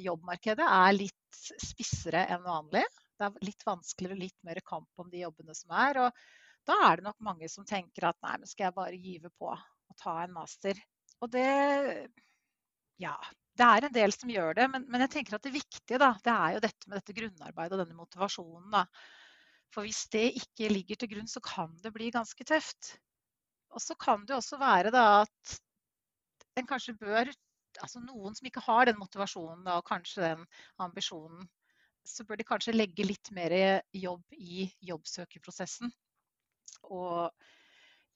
[0.04, 2.84] Jobbmarkedet er litt spissere enn vanlig.
[3.18, 6.04] Det er litt vanskeligere og litt mer kamp om de jobbene som er.
[6.04, 6.22] og
[6.70, 9.50] da er det nok mange som tenker at nei, men skal jeg bare gyve på
[9.50, 10.78] og ta en master.
[11.24, 11.48] Og det
[13.00, 13.16] Ja,
[13.60, 16.14] det er en del som gjør det, men, men jeg tenker at det viktige da,
[16.24, 18.70] det er jo dette med dette grunnarbeidet og denne motivasjonen.
[18.76, 18.86] da.
[19.74, 22.96] For hvis det ikke ligger til grunn, så kan det bli ganske tøft.
[23.74, 25.56] Og så kan det også være da at
[26.60, 27.32] en kanskje bør
[27.80, 30.40] Altså noen som ikke har den motivasjonen da, og kanskje den
[30.82, 31.46] ambisjonen,
[32.04, 33.54] så bør de kanskje legge litt mer
[33.94, 35.94] jobb i jobbsøkerprosessen
[36.88, 37.32] og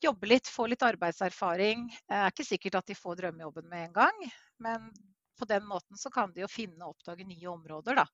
[0.03, 1.87] jobbe litt, få litt arbeidserfaring.
[2.07, 4.23] Det er ikke sikkert at de får drømmejobben med en gang,
[4.63, 4.89] men
[5.39, 8.05] på den måten så kan de jo finne og oppdage nye områder da,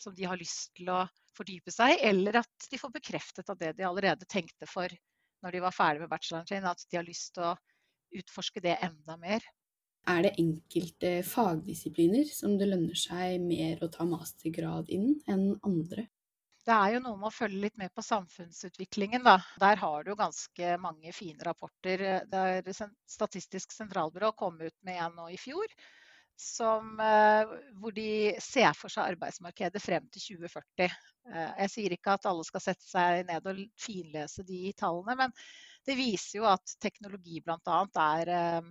[0.00, 1.02] som de har lyst til å
[1.36, 4.92] fordype seg i, eller at de får bekreftet av det de allerede tenkte for
[5.42, 7.56] når de var ferdig med bacheloren sin, at de har lyst til å
[8.20, 9.44] utforske det enda mer.
[10.10, 16.08] Er det enkelte fagdisipliner som det lønner seg mer å ta mastergrad innen enn andre?
[16.62, 19.24] Det er jo noe med å følge litt med på samfunnsutviklingen.
[19.26, 19.34] Da.
[19.58, 22.04] Der har du ganske mange fine rapporter.
[22.30, 22.68] Der
[23.10, 25.74] Statistisk sentralbyrå kom ut med en nå i fjor.
[26.38, 27.50] Som, eh,
[27.82, 30.86] hvor de ser for seg arbeidsmarkedet frem til 2040.
[31.32, 35.34] Eh, jeg sier ikke at alle skal sette seg ned og finlese de tallene, men
[35.86, 37.82] det viser jo at teknologi bl.a.
[38.06, 38.70] Er, eh,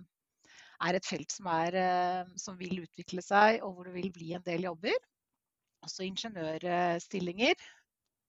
[0.88, 1.78] er et felt som, er,
[2.40, 4.96] som vil utvikle seg, og hvor det vil bli en del jobber.
[5.82, 7.54] også ingeniørstillinger.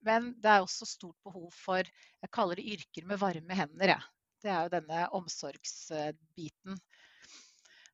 [0.06, 3.96] Men det er også stort behov for jeg kaller det yrker med varme hender.
[3.96, 4.02] Ja.
[4.44, 6.80] Det er jo denne omsorgsbiten.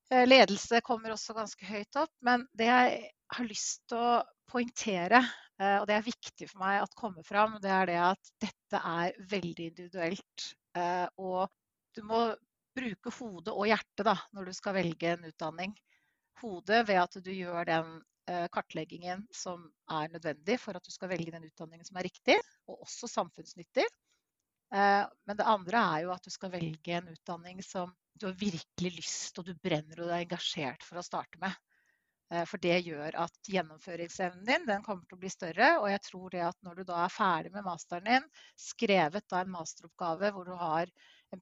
[0.10, 2.14] Eh, ledelse kommer også ganske høyt opp.
[2.26, 4.14] Men det jeg har lyst til å
[4.50, 5.22] poengtere,
[5.62, 8.82] eh, og det er viktig for meg at kommer fram, det er det at dette
[8.82, 10.48] er veldig individuelt.
[10.78, 11.46] Eh, og
[11.94, 12.24] du må
[12.80, 15.78] bruke hodet og hjertet da, når du skal velge en utdanning.
[16.42, 17.98] Hodet ved at du gjør den
[18.54, 22.36] kartleggingen som er nødvendig for at du skal velge den utdanningen som er riktig,
[22.70, 23.86] og også samfunnsnyttig.
[24.70, 27.90] Men det andre er jo at du skal velge en utdanning som
[28.20, 31.56] du har virkelig lyst og du brenner og du er engasjert for å starte med.
[32.46, 35.72] For det gjør at gjennomføringsevnen din den kommer til å bli større.
[35.82, 39.42] Og jeg tror det at når du da er ferdig med masteren din, skrevet da
[39.42, 40.92] en masteroppgave hvor du har
[41.34, 41.42] en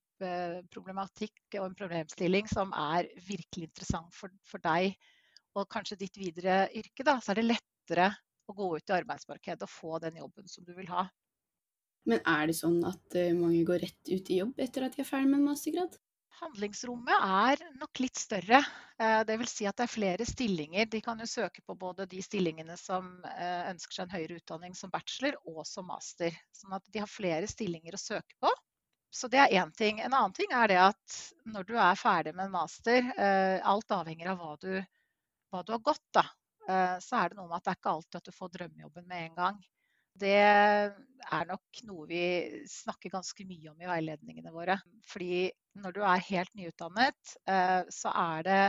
[0.71, 4.95] problematikk og en problemstilling som er virkelig interessant for, for deg
[5.57, 8.11] og kanskje ditt videre yrke, da, så er det lettere
[8.47, 11.07] å gå ut i arbeidsmarkedet og få den jobben som du vil ha.
[12.07, 15.03] Men er det sånn at eh, mange går rett ut i jobb etter at de
[15.03, 15.97] er ferdig med en mastergrad?
[16.37, 18.61] Handlingsrommet er nok litt større.
[18.97, 19.25] Dvs.
[19.27, 20.87] det vil si at det er flere stillinger.
[20.89, 24.77] De kan jo søke på både de stillingene som eh, ønsker seg en høyere utdanning
[24.77, 26.37] som bachelor og som master.
[26.55, 28.53] Sånn at de har flere stillinger å søke på.
[29.13, 29.99] Så det er én ting.
[30.03, 33.07] En annen ting er det at når du er ferdig med en master,
[33.65, 34.73] alt avhenger av hva du,
[35.51, 36.25] hva du har gått, da.
[36.99, 39.25] Så er det noe med at det er ikke alltid at du får drømmejobben med
[39.25, 39.59] en gang
[40.17, 42.21] det er nok noe vi
[42.69, 44.77] snakker ganske mye om i veiledningene våre.
[45.07, 45.47] Fordi
[45.81, 48.61] når du er helt nyutdannet, eh, så er det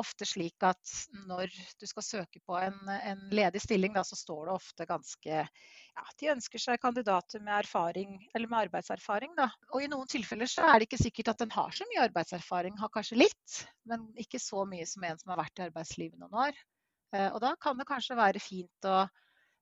[0.00, 0.92] ofte slik at
[1.26, 5.40] når du skal søke på en, en ledig stilling, da, så står det ofte ganske
[5.40, 9.34] ja, De ønsker seg kandidater med erfaring, eller med arbeidserfaring.
[9.38, 9.48] Da.
[9.72, 12.78] Og i noen tilfeller så er det ikke sikkert at den har så mye arbeidserfaring.
[12.80, 16.42] Har kanskje litt, men ikke så mye som en som har vært i arbeidslivet noen
[16.46, 16.64] år.
[17.14, 19.04] Eh, og da kan det kanskje være fint å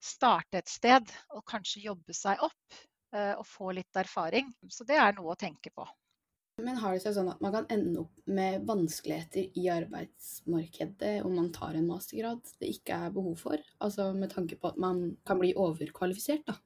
[0.05, 2.81] starte et sted og kanskje jobbe seg opp
[3.15, 4.51] eh, og få litt erfaring.
[4.71, 5.87] Så det er noe å tenke på.
[6.63, 11.35] Men har det seg sånn at man kan ende opp med vanskeligheter i arbeidsmarkedet om
[11.35, 13.65] man tar en mastergrad det ikke er behov for?
[13.83, 16.61] Altså med tanke på at man kan bli overkvalifisert, da.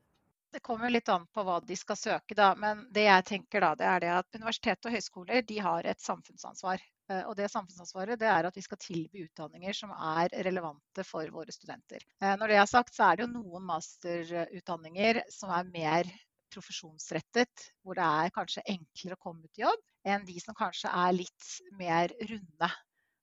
[0.53, 2.53] Det kommer litt an på hva de skal søke, da.
[2.57, 6.01] Men det jeg tenker da, det er det at universitet og høyskoler de har et
[6.05, 6.85] samfunnsansvar.
[7.09, 11.29] Eh, og det samfunnsansvaret det er at vi skal tilby utdanninger som er relevante for
[11.33, 12.05] våre studenter.
[12.21, 16.11] Eh, når det er sagt, så er det jo noen masterutdanninger som er mer
[16.55, 20.93] profesjonsrettet, hvor det er kanskje enklere å komme ut i jobb, enn de som kanskje
[20.93, 22.71] er litt mer runde.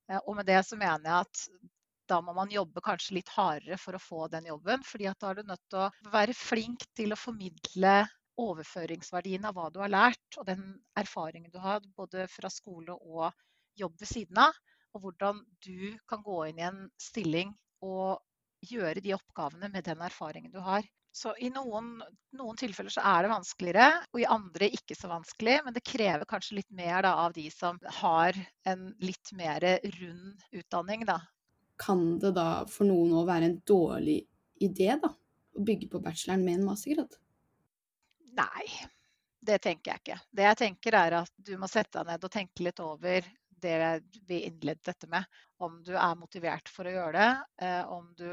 [0.09, 1.45] Eh, og med det så mener jeg at
[2.09, 4.83] da må man jobbe kanskje litt hardere for å få den jobben.
[4.85, 7.95] fordi at da er du nødt til å være flink til å formidle
[8.38, 13.31] overføringsverdien av hva du har lært, og den erfaringen du har både fra skole og
[13.79, 14.57] jobb ved siden av,
[14.93, 18.21] og hvordan du kan gå inn i en stilling og
[18.65, 20.85] gjøre de oppgavene med den erfaringen du har.
[21.15, 22.01] Så I noen,
[22.36, 25.62] noen, tilfeller så er det vanskeligere, og i andre ikke så vanskelig.
[25.63, 28.36] Men det krever kanskje litt mer da, av de som har
[28.67, 29.63] en litt mer
[29.95, 31.06] rund utdanning.
[31.08, 31.21] Da.
[31.80, 34.17] Kan det da for noen òg være en dårlig
[34.67, 35.13] idé da,
[35.56, 37.15] å bygge på bacheloren med en mastergrad?
[38.36, 38.67] Nei,
[39.39, 40.21] det tenker jeg ikke.
[40.36, 43.80] Det jeg tenker er at du må sette deg ned og tenke litt over det
[44.28, 45.23] vi innledet dette med.
[45.63, 48.28] Om du er motivert for å gjøre det, eh, om du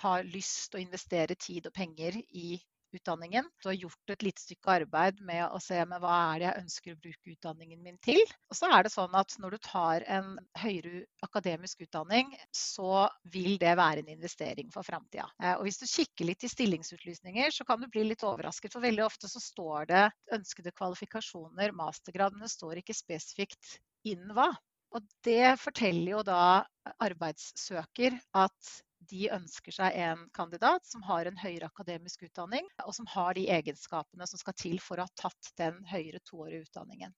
[0.00, 2.56] har lyst til å investere tid og penger i
[2.92, 3.46] utdanningen.
[3.62, 6.62] Du har gjort et lite stykke arbeid med å se med hva er det jeg
[6.62, 8.20] ønsker å bruke utdanningen min til.
[8.52, 13.56] Og så er det sånn at når du tar en høyere akademisk utdanning, så vil
[13.62, 15.28] det være en investering for framtida.
[15.42, 18.74] Eh, og hvis du kikker litt i stillingsutlysninger, så kan du bli litt overrasket.
[18.74, 20.04] For veldig ofte så står det
[20.36, 23.78] ønskede kvalifikasjoner, mastergrad, men det står ikke spesifikt
[24.08, 24.50] innen hva.
[24.92, 26.64] Og det forteller jo da
[27.00, 28.72] arbeidssøker at
[29.12, 33.44] de ønsker seg en kandidat som har en høyere akademisk utdanning, og som har de
[33.52, 37.12] egenskapene som skal til for å ha tatt den høyere toårige utdanningen.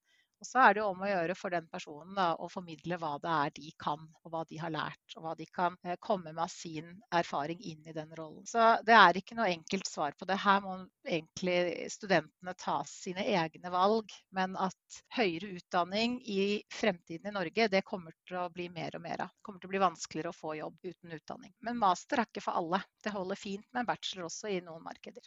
[0.44, 3.14] Og så er det jo om å gjøre for den personen da, å formidle hva
[3.22, 5.14] det er de kan, og hva de har lært.
[5.16, 8.44] Og hva de kan eh, komme med av sin erfaring inn i den rollen.
[8.44, 10.36] Så det er ikke noe enkelt svar på det.
[10.44, 10.76] Her må
[11.08, 14.12] egentlig studentene ta sine egne valg.
[14.36, 19.06] Men at høyere utdanning i fremtiden i Norge, det kommer til å bli mer og
[19.06, 19.32] mer av.
[19.32, 21.56] Det kommer til å bli vanskeligere å få jobb uten utdanning.
[21.64, 22.84] Men master er ikke for alle.
[23.00, 25.24] Det holder fint med en bachelor også i noen markeder.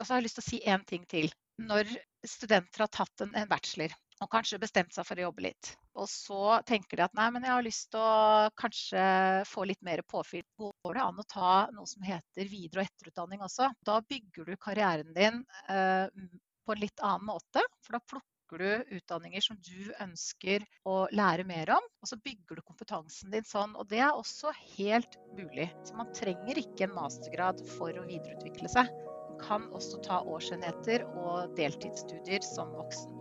[0.00, 1.30] Og så har jeg lyst til å si én ting til.
[1.62, 1.88] Når
[2.26, 5.72] studenter har tatt en, en bachelor, og kanskje bestemt seg for å jobbe litt.
[5.96, 9.02] Og så tenker de at nei, men jeg har lyst til å kanskje
[9.48, 10.44] få litt mer påfyll.
[10.60, 13.70] Går det an å ta noe som heter videre- og etterutdanning også?
[13.84, 15.42] Da bygger du karrieren din
[15.72, 16.08] eh,
[16.66, 17.64] på en litt annen måte.
[17.84, 22.60] For da plukker du utdanninger som du ønsker å lære mer om, og så bygger
[22.60, 23.74] du kompetansen din sånn.
[23.76, 25.68] Og det er også helt mulig.
[25.84, 28.92] Så man trenger ikke en mastergrad for å videreutvikle seg.
[29.40, 33.16] Kan også ta årsenheter og deltidsstudier som voksen.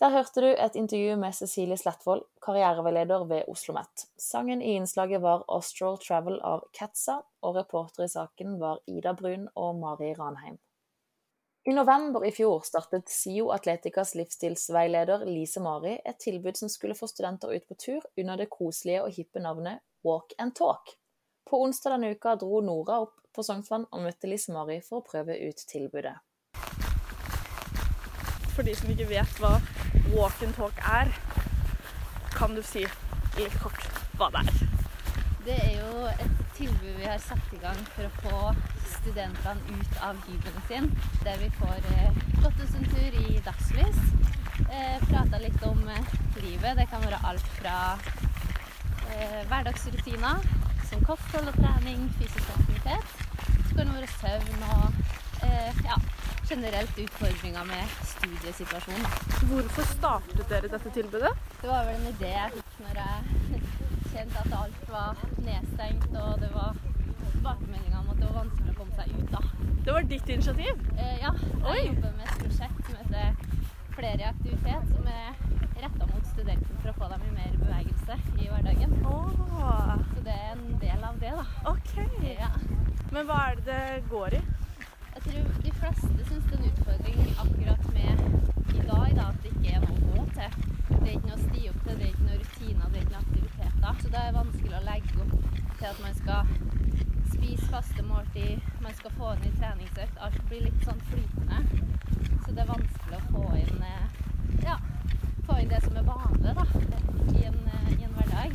[0.00, 4.04] Der hørte du et intervju med Cecilie Slettvold, karriereveileder ved Oslo OsloMet.
[4.18, 9.48] Sangen i innslaget var 'Austral Travel' av Katza, og reporter i saken var Ida Brun
[9.54, 10.58] og Mari Ranheim.
[11.66, 17.08] I november i fjor startet SIO Atleticas livsstilsveileder Lise Mari et tilbud som skulle få
[17.10, 20.94] studenter ut på tur under det koselige og hippe navnet Walk and Talk.
[21.50, 25.04] På onsdag denne uka dro Nora opp på Sognsvann og møtte Lise Mari for å
[25.06, 26.16] prøve ut tilbudet.
[28.56, 29.52] For de som ikke vet hva
[30.16, 31.12] walk and talk er,
[32.34, 32.82] kan du si
[33.36, 33.86] litt kort
[34.18, 34.58] hva det er?
[35.46, 38.42] Det er jo et tilbud vi har satt i gang for å få
[38.96, 40.90] studentene ut av hybelen sin.
[41.22, 44.02] Der vi får eh, gått oss en tur i dagslys.
[44.66, 46.74] Eh, Prata litt om eh, livet.
[46.80, 47.78] Det kan være alt fra
[49.12, 53.06] eh, hverdagsrutiner som kosthold og trening, fysisk aktivitet.
[53.68, 54.84] Så kan det være søvn og
[55.46, 55.96] eh, ja,
[56.48, 59.06] generelt utfordringer med studiesituasjonen.
[59.50, 61.32] Hvorfor startet dere dette tilbudet?
[61.62, 63.62] Det var vel en idé jeg fikk når jeg
[64.12, 66.78] kjente at alt var nedstengt og det var
[67.32, 69.34] tilbakemeldinger om at det var vanskelig å komme seg ut.
[69.34, 69.42] da.
[69.86, 70.86] Det var ditt initiativ?
[70.96, 71.34] Eh, ja.
[71.66, 73.54] Jeg jobber med et prosjekt som heter
[73.96, 75.28] Flere i aktivitet, som er
[75.80, 76.05] retta
[76.36, 78.92] mot studenter for å få dem i mer bevegelse i hverdagen.
[79.06, 79.96] Oh.
[80.14, 81.44] Så det er en del av det, da.
[81.70, 81.92] Ok.
[82.26, 82.50] Ja.
[83.12, 84.40] Men hva er det det går i?
[85.16, 89.38] Jeg tror de fleste syns det er en utfordring akkurat med i dag da, at
[89.42, 90.58] det ikke er noe å gå til.
[90.90, 93.06] Det er ikke noe å sti opp til, det er ikke noe rutiner, det er
[93.06, 94.02] ikke noe aktiviteter.
[94.02, 95.34] Så det er vanskelig å legge opp
[95.78, 96.52] til at man skal
[97.32, 100.22] spise faste måltid, man skal få inn i treningsøkt.
[100.26, 101.64] Alt blir litt sånn flytende.
[102.44, 104.25] Så det er vanskelig å få inn, eh,
[105.46, 106.64] få inn det som er vanlig da,
[107.34, 108.54] i en, eh, i en hverdag.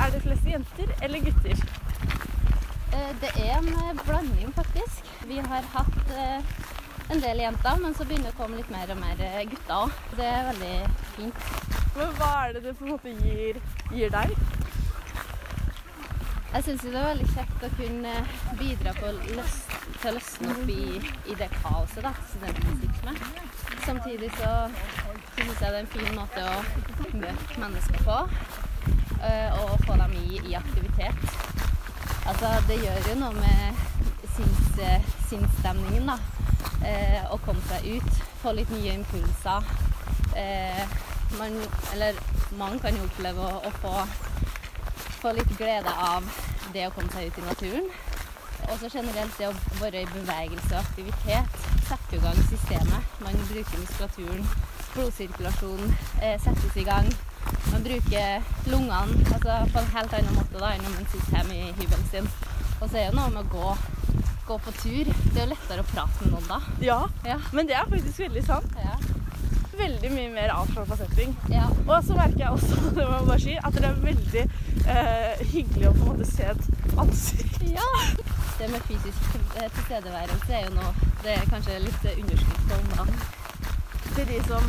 [0.00, 1.64] Er det flest jenter eller gutter?
[2.96, 5.10] Eh, det er en eh, blanding, faktisk.
[5.30, 6.14] Vi har hatt
[7.10, 10.00] en del jenter, men så begynner det å komme litt mer og mer gutter òg.
[10.16, 10.74] Det er veldig
[11.16, 11.44] fint.
[11.96, 13.62] Men hva er det det på en måte gir,
[13.94, 14.59] gir deg?
[16.50, 18.12] Jeg syns det er veldig kjekt å kunne
[18.58, 19.58] bidra på løs,
[20.00, 20.86] til å løsne opp i,
[21.30, 23.44] i det kaoset da, studentene sitter med.
[23.84, 24.50] Samtidig så
[25.36, 26.56] syns jeg det er en fin måte å
[27.22, 28.18] møte mennesker på.
[29.20, 31.22] Og få dem i, i aktivitet.
[32.26, 33.80] Altså, det gjør jo noe med
[34.34, 34.82] sinns,
[35.28, 36.18] sinnsstemningen, da.
[36.86, 38.20] Eh, å komme seg ut.
[38.42, 39.70] Få litt nye impulser.
[40.38, 40.82] Eh,
[41.38, 41.56] man,
[41.92, 42.18] eller
[42.58, 43.94] man kan jo oppleve å, å få,
[45.20, 46.26] få, litt glede av
[46.74, 47.90] det å komme seg ut i naturen.
[48.70, 53.16] Også generelt det å være i bevegelse og aktivitet setter i gang systemet.
[53.24, 54.46] Man bruker muskulaturen,
[54.94, 57.08] blodsirkulasjonen eh, settes i gang.
[57.72, 61.56] Man bruker lungene altså på en helt annen måte da, enn om man sitter hjemme
[61.56, 62.28] i hybelen sin.
[62.80, 63.72] Og så er det noe med å gå,
[64.48, 65.10] gå, på tur.
[65.10, 66.60] Det er jo lettere å prate med noen da.
[66.84, 67.40] Ja, ja.
[67.56, 68.78] men det er faktisk veldig sant.
[68.80, 68.96] Ja.
[69.80, 71.32] Veldig mye mer avslappa setting.
[71.52, 71.68] Ja.
[71.86, 74.44] Og så merker jeg også det må jeg bare si, at det er veldig
[74.96, 77.64] eh, hyggelig å på en måte se et ansikt.
[77.72, 77.88] Ja.
[78.60, 80.90] Det med fysisk tilstedeværelse er jo noe
[81.22, 83.06] Det er kanskje litt underskudd på da.
[84.10, 84.68] Til de som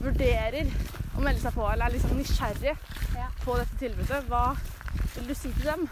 [0.00, 0.70] vurderer
[1.16, 2.74] å melde seg på, eller er liksom nysgjerrig
[3.16, 3.28] ja.
[3.44, 4.44] på dette tilbudet, hva
[5.16, 5.88] vil du si til dem?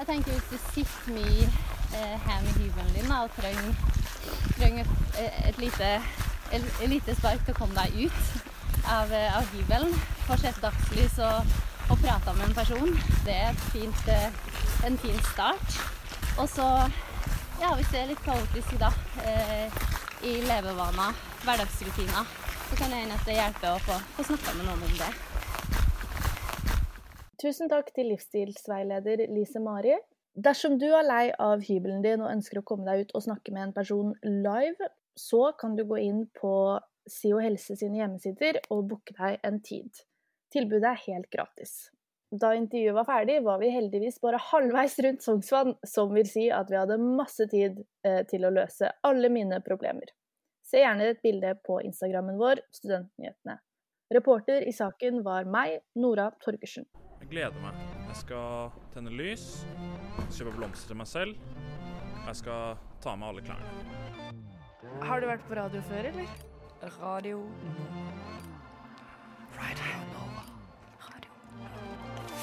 [0.00, 3.74] Jeg tenker Hvis du sitter mye eh, hjemme i hybelen din og trenger,
[4.56, 5.90] trenger et, eh, et, lite,
[6.52, 9.94] et, et, lite, spark til å komme deg ut av, eh, av hybelen,
[10.26, 11.54] få sett dagslys og,
[11.90, 12.92] og prata med en person,
[13.26, 14.28] det er fint, eh,
[14.88, 15.80] en fin start.
[16.40, 16.66] Og så,
[17.60, 18.92] ja, hvis det er litt kaotisk da,
[19.24, 19.82] eh,
[20.26, 22.38] i levevaner, hverdagsrutiner,
[22.70, 25.10] så kan det hende at å få, få snakka med noen om det.
[27.40, 29.94] Tusen takk til livsstilsveileder Lise Mari.
[30.36, 33.52] Dersom du er lei av hybelen din og ønsker å komme deg ut og snakke
[33.54, 36.52] med en person live, så kan du gå inn på
[37.10, 40.04] SIO Helse sine hjemmesider og booke deg en tid.
[40.52, 41.90] Tilbudet er helt gratis.
[42.30, 46.70] Da intervjuet var ferdig, var vi heldigvis bare halvveis rundt Sognsvann, som vil si at
[46.70, 50.12] vi hadde masse tid eh, til å løse alle mine problemer.
[50.62, 53.58] Se gjerne et bilde på Instagrammen vår, Studentnyhetene.
[54.14, 56.86] Reporter i saken var meg, Nora Torgersen.
[57.20, 57.82] Jeg gleder meg.
[58.10, 59.48] Jeg skal tenne lys,
[60.34, 61.50] kjøpe blomster til meg selv.
[62.26, 64.09] Jeg skal ta med alle klærne.
[64.98, 66.36] Har du vært på radio før, eller?
[66.98, 67.40] Radio
[69.60, 70.44] Radio Nova.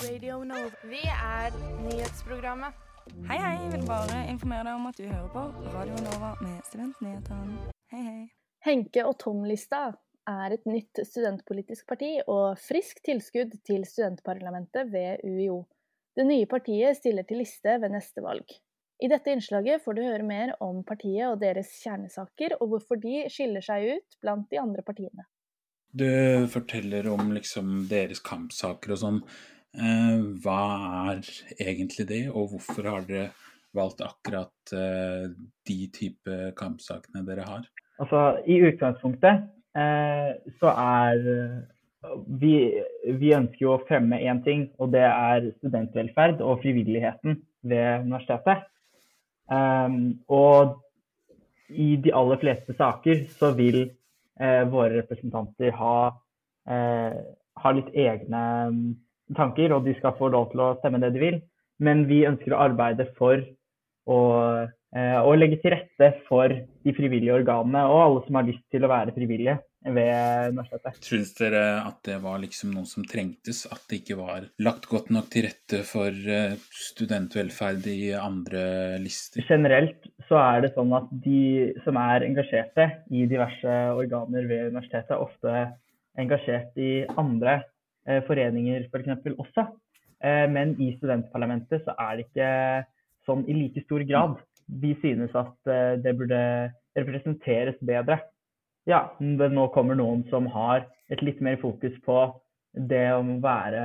[0.01, 0.69] Radio Nova.
[0.87, 2.83] Vi er nyhetsprogrammet
[3.27, 3.53] Hei, hei.
[3.63, 5.43] Jeg vil bare informere deg om at du hører på
[5.73, 7.71] Radio Nova med Studentnyhetene.
[7.93, 8.25] Hei, hei.
[8.67, 9.81] Henke og Tom-lista
[10.27, 15.61] er et nytt studentpolitisk parti og friskt tilskudd til studentparlamentet ved UiO.
[16.17, 18.51] Det nye partiet stiller til liste ved neste valg.
[18.97, 23.27] I dette innslaget får du høre mer om partiet og deres kjernesaker, og hvorfor de
[23.29, 25.27] skiller seg ut blant de andre partiene.
[25.93, 26.09] Du
[26.51, 29.19] forteller om liksom deres kampsaker og sånn.
[29.77, 30.61] Eh, hva
[31.13, 31.21] er
[31.61, 33.29] egentlig det, og hvorfor har dere
[33.77, 35.27] valgt akkurat eh,
[35.69, 37.67] de type kampsakene dere har?
[38.01, 39.45] Altså, I utgangspunktet
[39.77, 41.21] eh, så er
[42.41, 42.55] vi,
[43.19, 47.37] vi ønsker jo å fremme én ting, og det er studentvelferd og frivilligheten
[47.67, 48.65] ved universitetet.
[49.47, 50.75] Um, og
[51.69, 53.81] i de aller fleste saker så vil
[54.39, 55.97] eh, våre representanter ha,
[56.69, 57.19] eh,
[57.61, 58.41] ha, litt egne
[59.35, 61.39] tanker, og de skal få lov til å stemme det de vil.
[61.83, 63.43] Men vi ønsker å arbeide for
[64.07, 64.19] å,
[64.95, 68.87] eh, å legge til rette for de frivillige organene og alle som har lyst til
[68.87, 71.05] å være frivillige ved universitetet.
[71.05, 73.65] Synes dere at det var liksom noe som trengtes?
[73.69, 76.57] At det ikke var lagt godt nok til rette for eh,
[76.89, 79.45] studentvelferd i andre lister?
[79.47, 85.13] Generelt så er det sånn at de som er engasjerte i diverse organer ved universitetet,
[85.13, 85.65] er ofte
[86.17, 87.61] engasjert i andre
[88.07, 89.13] eh, foreninger f.eks.
[89.23, 89.67] For også.
[90.25, 92.51] Eh, men i studentparlamentet så er det ikke
[93.27, 94.39] sånn i like stor grad.
[94.67, 95.69] Vi synes at
[96.03, 96.39] det burde
[96.97, 98.17] representeres bedre
[98.87, 102.17] ja, det nå kommer noen som har et litt mer fokus på
[102.73, 103.83] det å være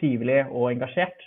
[0.00, 1.20] frivillig og engasjert.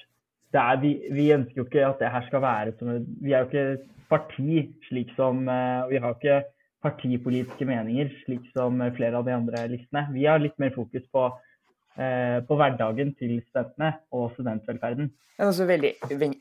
[0.53, 2.91] Er, vi, vi, ønsker jo ikke at det her skal være som
[3.25, 6.43] Vi er jo ikke parti slik som uh, Vi har ikke
[6.85, 10.03] partipolitiske meninger slik som flere av de andre listene.
[10.13, 11.52] Vi har litt mer fokus på Eh,
[11.93, 15.11] på hverdagen til studentene og studentvelferden.
[15.41, 15.91] Altså veldig,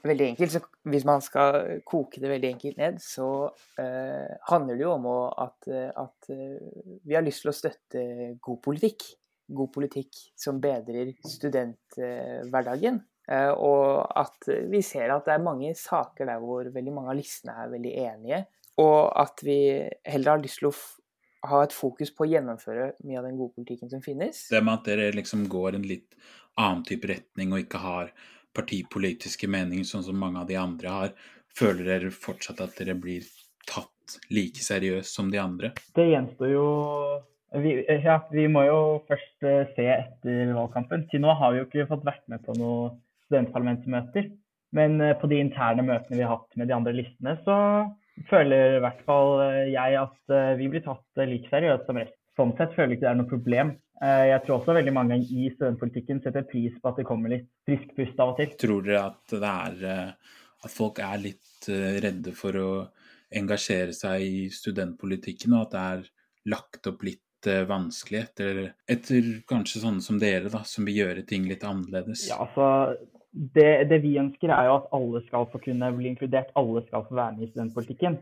[0.05, 3.28] veldig, enkelt, så Hvis man skal koke det veldig enkelt ned, så
[3.80, 5.07] eh, handler det jo om
[5.40, 8.03] at, at uh, vi har lyst til å støtte
[8.40, 9.07] god politikk.
[9.53, 13.00] God politikk som bedrer studenthverdagen.
[13.30, 17.18] Eh, og at vi ser at det er mange saker der hvor veldig mange av
[17.18, 18.42] listene er veldig enige.
[18.82, 19.59] Og at vi
[20.09, 20.76] heller har lyst til å
[21.49, 24.45] ha et fokus på å gjennomføre mye av den gode politikken som finnes.
[24.53, 26.16] Det med at dere liksom går en litt
[26.61, 28.12] annen type retning og ikke har
[28.57, 31.14] partipolitiske meninger sånn som mange av de andre har,
[31.57, 33.26] føler dere fortsatt at dere blir
[33.68, 35.72] tatt like seriøst som de andre?
[35.97, 36.66] Det gjenstår jo
[37.61, 37.74] vi,
[38.05, 38.78] ja, vi må jo
[39.09, 41.05] først uh, se etter valgkampen.
[41.11, 42.95] Til nå har vi jo ikke fått vært med på noen
[43.26, 44.30] studentparlamentsmøter.
[44.76, 47.57] Men uh, på de interne møtene vi har hatt med de andre listene, så
[48.28, 52.00] føler i hvert fall eh, jeg at eh, vi blir tatt eh, like seriøst som
[52.00, 52.18] resten.
[52.38, 53.72] Sånn sett føler jeg ikke det er noe problem.
[54.02, 57.92] Jeg tror også veldig mange i studentpolitikken setter pris på at det kommer litt frisk
[57.94, 58.54] pust av og til.
[58.58, 60.16] Tror dere at det er
[60.64, 61.68] at folk er litt
[62.02, 62.70] redde for å
[63.36, 66.02] engasjere seg i studentpolitikken, og at det er
[66.56, 71.46] lagt opp litt vanskelig etter, etter kanskje sånne som dere, da, som vil gjøre ting
[71.52, 72.24] litt annerledes?
[72.32, 72.96] Ja, altså
[73.33, 76.53] det, det, vi ønsker, er jo at alle skal få kunne bli inkludert.
[76.59, 78.18] Alle skal få være med i studentpolitikken.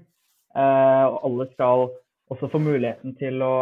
[0.56, 1.88] Eh, og alle skal
[2.30, 3.54] også få muligheten til å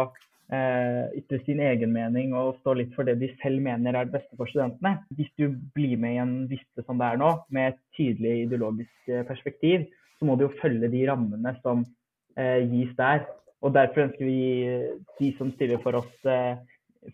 [0.53, 4.19] eh, ytre sin egen mening og stå litt for det de selv mener er det
[4.19, 4.99] beste for studentene.
[5.17, 9.11] Hvis du blir med i en liste som det er nå, med et tydelig ideologisk
[9.11, 9.87] eh, perspektiv,
[10.19, 11.85] så må du jo følge de rammene som
[12.37, 13.25] eh, gis der.
[13.65, 14.41] Og Derfor ønsker vi
[15.19, 16.59] de som stiller for oss, eh,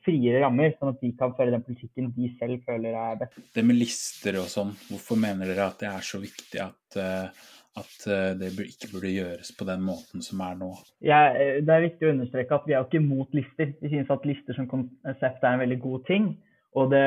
[0.06, 3.38] friere rammer, sånn at de kan føre den politikken de selv føler er best.
[3.54, 7.44] Det med lister og sånn, hvorfor mener dere at det er så viktig at, eh,
[7.82, 10.72] at eh, det ikke burde gjøres på den måten som er nå?
[11.06, 13.76] Ja, eh, det er viktig å understreke at vi er jo ikke mot lister.
[13.82, 16.32] Vi synes at lister som konsept er en veldig god ting.
[16.76, 17.06] Og det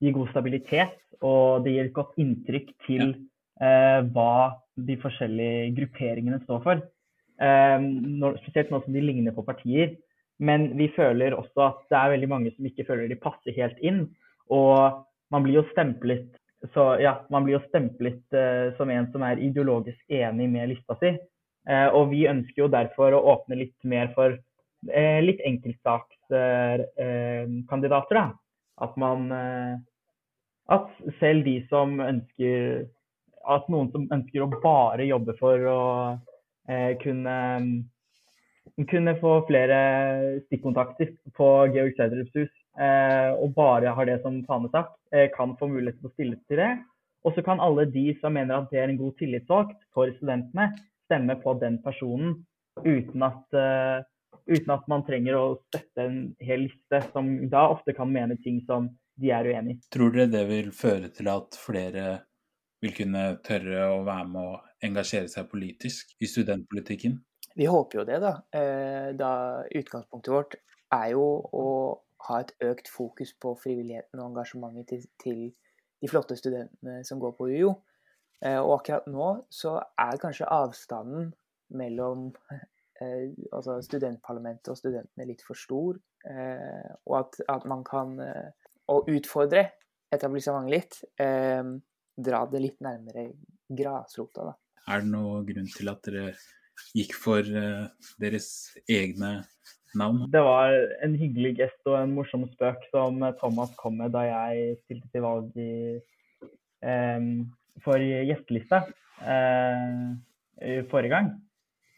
[0.00, 3.14] gir god stabilitet, og det gir et godt inntrykk til ja.
[3.60, 6.82] eh, hva de forskjellige grupperingene står for.
[7.42, 7.78] Eh,
[8.22, 9.96] når, spesielt nå som de ligner på partier.
[10.42, 13.78] Men vi føler også at det er veldig mange som ikke føler de passer helt
[13.84, 14.06] inn.
[14.52, 16.32] Og man blir jo stemplet
[16.72, 21.10] så ja, blir jo stemplet uh, som en som er ideologisk enig med lista si.
[21.68, 28.14] Uh, og vi ønsker jo derfor å åpne litt mer for uh, litt enkeltsakskandidater.
[28.14, 28.26] da.
[28.84, 29.20] At man
[30.66, 30.88] At
[31.20, 32.88] selv de som ønsker
[33.46, 36.18] At noen som ønsker å bare jobbe for å
[37.02, 37.36] kunne
[38.82, 39.76] kunne få flere
[40.46, 45.68] stikkontakter på Georg Sverdrups hus, eh, og bare har det som fanesak, eh, kan få
[45.70, 46.72] mulighet til å stille til det.
[47.24, 50.72] Og så kan alle de som mener at det er en god tillitsvalgt for studentene,
[51.06, 52.42] stemme på den personen
[52.82, 54.02] uten at, uh,
[54.50, 58.60] uten at man trenger å støtte en hel liste, som da ofte kan mene ting
[58.68, 59.80] som de er uenig i.
[59.94, 62.06] Tror dere det vil føre til at flere
[62.84, 67.20] vil kunne tørre å være med og engasjere seg politisk i studentpolitikken?
[67.54, 68.32] Vi håper jo det, da.
[68.54, 69.32] Eh, da
[69.70, 70.56] utgangspunktet vårt
[70.94, 71.66] er jo å
[72.28, 75.42] ha et økt fokus på frivilligheten og engasjementet til, til
[76.02, 77.74] de flotte studentene som går på UiO.
[78.44, 81.30] Eh, og akkurat nå så er kanskje avstanden
[81.78, 86.00] mellom eh, altså studentparlamentet og studentene litt for stor.
[86.26, 88.50] Eh, og at, at, man kan eh,
[88.90, 89.68] å utfordre
[90.14, 91.62] etablissementet litt, eh,
[92.14, 93.28] dra det litt nærmere
[93.68, 94.50] grasrota.
[94.50, 94.58] Da.
[94.90, 96.34] Er det noen grunn til at dere
[96.94, 97.86] gikk for eh,
[98.22, 98.48] deres
[98.90, 99.36] egne
[99.94, 100.24] navn?
[100.32, 100.74] Det var
[101.06, 105.26] en hyggelig gest og en morsom spøk som Thomas kom med da jeg stilte til
[105.26, 105.98] valg i,
[106.84, 107.32] eh,
[107.84, 108.84] for gjestelista
[110.90, 111.34] forrige gang.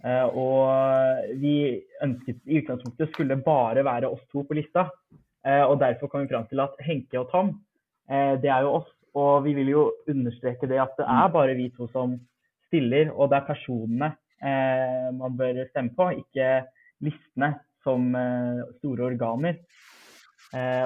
[0.04, 4.86] Uh, og vi ønsket i utgangspunktet skulle bare være oss to på lista.
[5.46, 7.54] Uh, og derfor kom vi fram til at Henke og Tom,
[8.10, 8.92] uh, det er jo oss.
[9.16, 12.18] Og vi vil jo understreke det at det er bare vi to som
[12.68, 14.10] stiller, og det er personene
[14.40, 16.66] man bør stemme på, ikke
[17.06, 17.54] listene
[17.86, 18.10] som
[18.76, 19.56] store organer.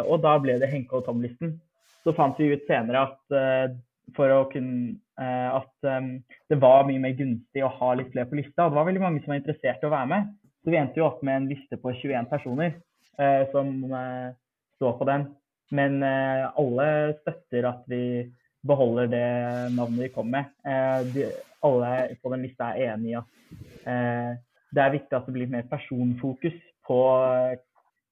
[0.06, 1.56] og da ble det Henke og Tom-listen.
[2.04, 3.74] Så fant vi ut senere at
[4.16, 6.20] for å kunne eh, at
[6.50, 8.64] det var mye mer gunstig å ha litt flere på lista.
[8.64, 10.30] Og det var veldig mange som var interessert i å være med.
[10.60, 12.74] Så vi endte jo opp med en liste på 21 personer
[13.18, 14.28] eh, som eh,
[14.76, 15.26] står på den.
[15.76, 16.88] Men eh, alle
[17.22, 18.02] støtter at vi
[18.66, 19.26] beholder det
[19.76, 20.52] navnet de kom med.
[20.64, 21.26] Eh, de,
[21.66, 21.92] alle
[22.22, 23.58] på den lista er enig i at
[23.88, 24.30] eh,
[24.70, 26.56] det er viktig at det blir mer personfokus
[26.86, 27.00] på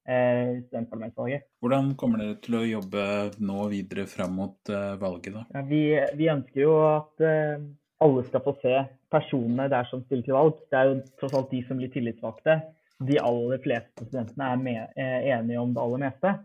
[0.08, 1.42] Eh, studentparlamentsvalget.
[1.60, 3.02] Hvordan kommer dere til å jobbe
[3.44, 5.34] nå videre fram mot uh, valget?
[5.34, 5.42] da?
[5.52, 5.80] Ja, vi,
[6.16, 7.66] vi, ønsker jo at uh,
[8.06, 8.72] alle skal få se
[9.12, 10.62] personene der som stiller til valg.
[10.72, 12.56] Det er jo tross alt de som blir tillitsvalgte.
[13.04, 16.38] De aller fleste studentene er med, uh, enige om det aller meste.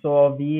[0.00, 0.54] Så vi,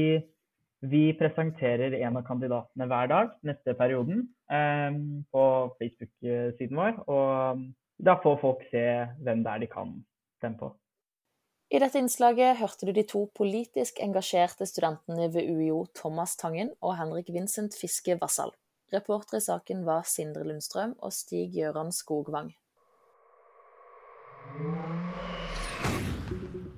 [0.81, 5.01] vi, presenterer en av kandidatene hver dag neste perioden um,
[5.33, 5.45] på
[5.81, 7.01] Facebook-siden vår.
[7.07, 7.65] Og
[8.01, 8.85] da får folk se
[9.21, 9.93] hvem det er de kan
[10.41, 10.71] stemme på.
[11.71, 16.97] I dette innslaget hørte du de to politisk engasjerte studentene ved UiO Thomas Tangen og
[16.99, 18.51] Henrik Vincent Fiske Vassal.
[18.91, 22.51] Reportere i saken var Sindre Lundstrøm og Stig-Gøran Skogvang.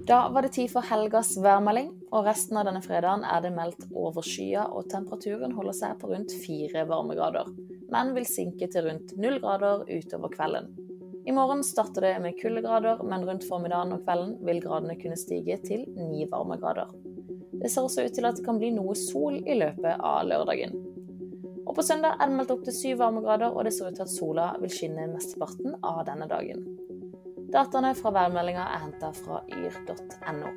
[0.06, 3.84] Da var det tid for helgas værmelding, og resten av denne fredagen er det meldt
[3.94, 7.52] overskya, og temperaturen holder seg på rundt fire varmegrader,
[7.92, 10.72] men vil sinke til rundt null grader utover kvelden.
[11.22, 15.60] I morgen starter det med kuldegrader, men rundt formiddagen og kvelden vil gradene kunne stige
[15.62, 16.90] til ni varmegrader.
[17.62, 20.74] Det ser også ut til at det kan bli noe sol i løpet av lørdagen.
[21.62, 24.08] Og På søndag er det meldt opp til syv varmegrader, og det ser ut til
[24.08, 26.66] at sola vil skinne mesteparten av denne dagen.
[27.52, 30.52] Dataene fra værmeldinga er henta fra yr.no.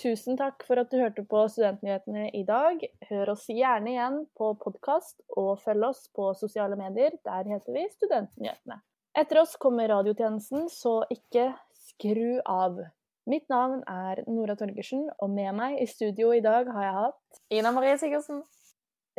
[0.00, 2.80] Tusen takk for at du hørte på Studentnyhetene i dag.
[3.10, 7.12] Hør oss gjerne igjen på podkast, og følg oss på sosiale medier.
[7.28, 8.80] Der heter vi Studentnyhetene.
[9.12, 11.50] Etter oss kommer radiotjenesten, så ikke
[11.84, 12.80] skru av.
[13.28, 17.42] Mitt navn er Nora Torgersen, og med meg i studio i dag har jeg hatt
[17.60, 18.40] Ina Marie Sigurdsen.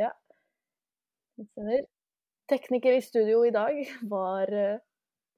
[0.01, 0.15] Ja.
[2.51, 3.77] Tekniker i studio i dag
[4.11, 4.79] var eh,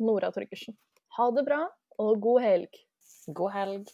[0.01, 0.73] Nora Torgersen.
[1.17, 1.59] Ha det bra,
[2.01, 2.79] og god helg.
[3.27, 3.91] God helg.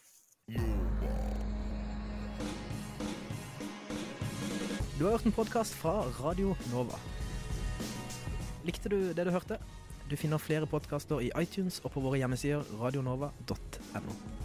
[4.95, 6.95] Du har hørt en podkast fra Radio Nova.
[8.63, 9.59] Likte du det du hørte?
[10.07, 14.40] Du finner flere podkaster i iTunes og på våre hjemmesider radionova.no.